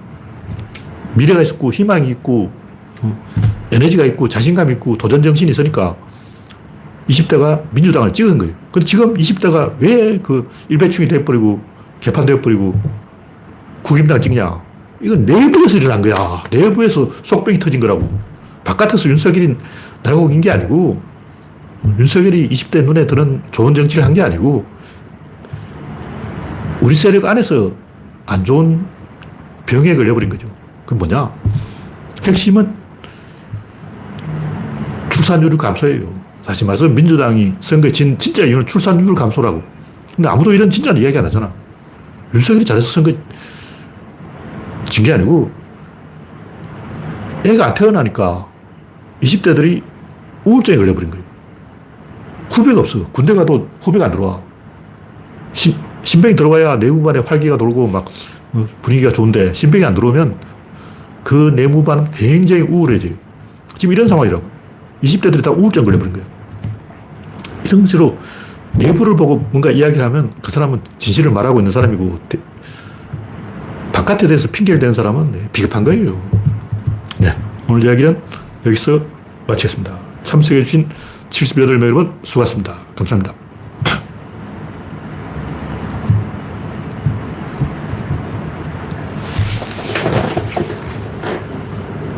[1.14, 2.50] 미래가 있고, 희망이 있고,
[3.02, 3.24] 어,
[3.72, 5.96] 에너지가 있고, 자신감 있고, 도전 정신이 있으니까
[7.08, 8.54] 20대가 민주당을 찍은 거예요.
[8.72, 11.60] 근데 지금 20대가 왜 그 일배충이 돼버리고,
[12.00, 12.80] 개판되어버리고,
[13.82, 14.62] 국임당을 찍냐?
[15.02, 16.42] 이건 내부에서 일어난 거야.
[16.50, 18.08] 내부에서 속병이 터진 거라고.
[18.64, 19.56] 바깥에서 윤석열이
[20.02, 21.00] 날고 긴 게 아니고,
[21.98, 24.64] 윤석열이 20대 눈에 드는 좋은 정치를 한 게 아니고,
[26.84, 27.72] 우리 세력 안에서
[28.26, 28.84] 안 좋은
[29.64, 30.46] 병에 걸려버린 거죠.
[30.84, 31.32] 그건 뭐냐?
[32.24, 32.74] 핵심은
[35.08, 36.12] 출산율 감소예요.
[36.44, 39.62] 다시 말해서 민주당이 선거에 진 진짜 이유는 출산율 감소라고.
[40.14, 41.50] 근데 아무도 이런 진짜 이야기 안 하잖아.
[42.34, 43.10] 윤석열이 잘해서 선거
[44.90, 45.50] 진 게 아니고
[47.46, 48.46] 애가 안 태어나니까
[49.22, 49.82] 20대들이
[50.44, 51.24] 우울증에 걸려버린 거예요.
[52.50, 53.06] 후배가 없어.
[53.10, 54.38] 군대 가도 후배가 안 들어와.
[55.54, 55.74] 신,
[56.04, 58.06] 신병이 들어와야 내무반에 활기가 돌고 막
[58.52, 60.36] 어, 분위기가 좋은데 신병이 안 들어오면
[61.24, 63.12] 그 내무반은 굉장히 우울해져요.
[63.76, 64.42] 지금 이런 상황이라고.
[65.02, 66.26] 20대들이 다 우울증 걸려버린 거예요.
[67.66, 68.16] 이런 식으로
[68.72, 72.38] 내부를 보고 뭔가 이야기를 하면 그 사람은 진실을 말하고 있는 사람이고 대-
[73.92, 76.20] 바깥에 대해서 핑계를 대는 사람은 네, 비겁한 거예요.
[77.18, 77.34] 네,
[77.68, 78.18] 오늘 이야기는
[78.66, 79.00] 여기서
[79.46, 79.96] 마치겠습니다.
[80.24, 80.88] 참석해주신
[81.30, 82.76] 78명 여러분 수고하셨습니다.
[82.96, 83.34] 감사합니다.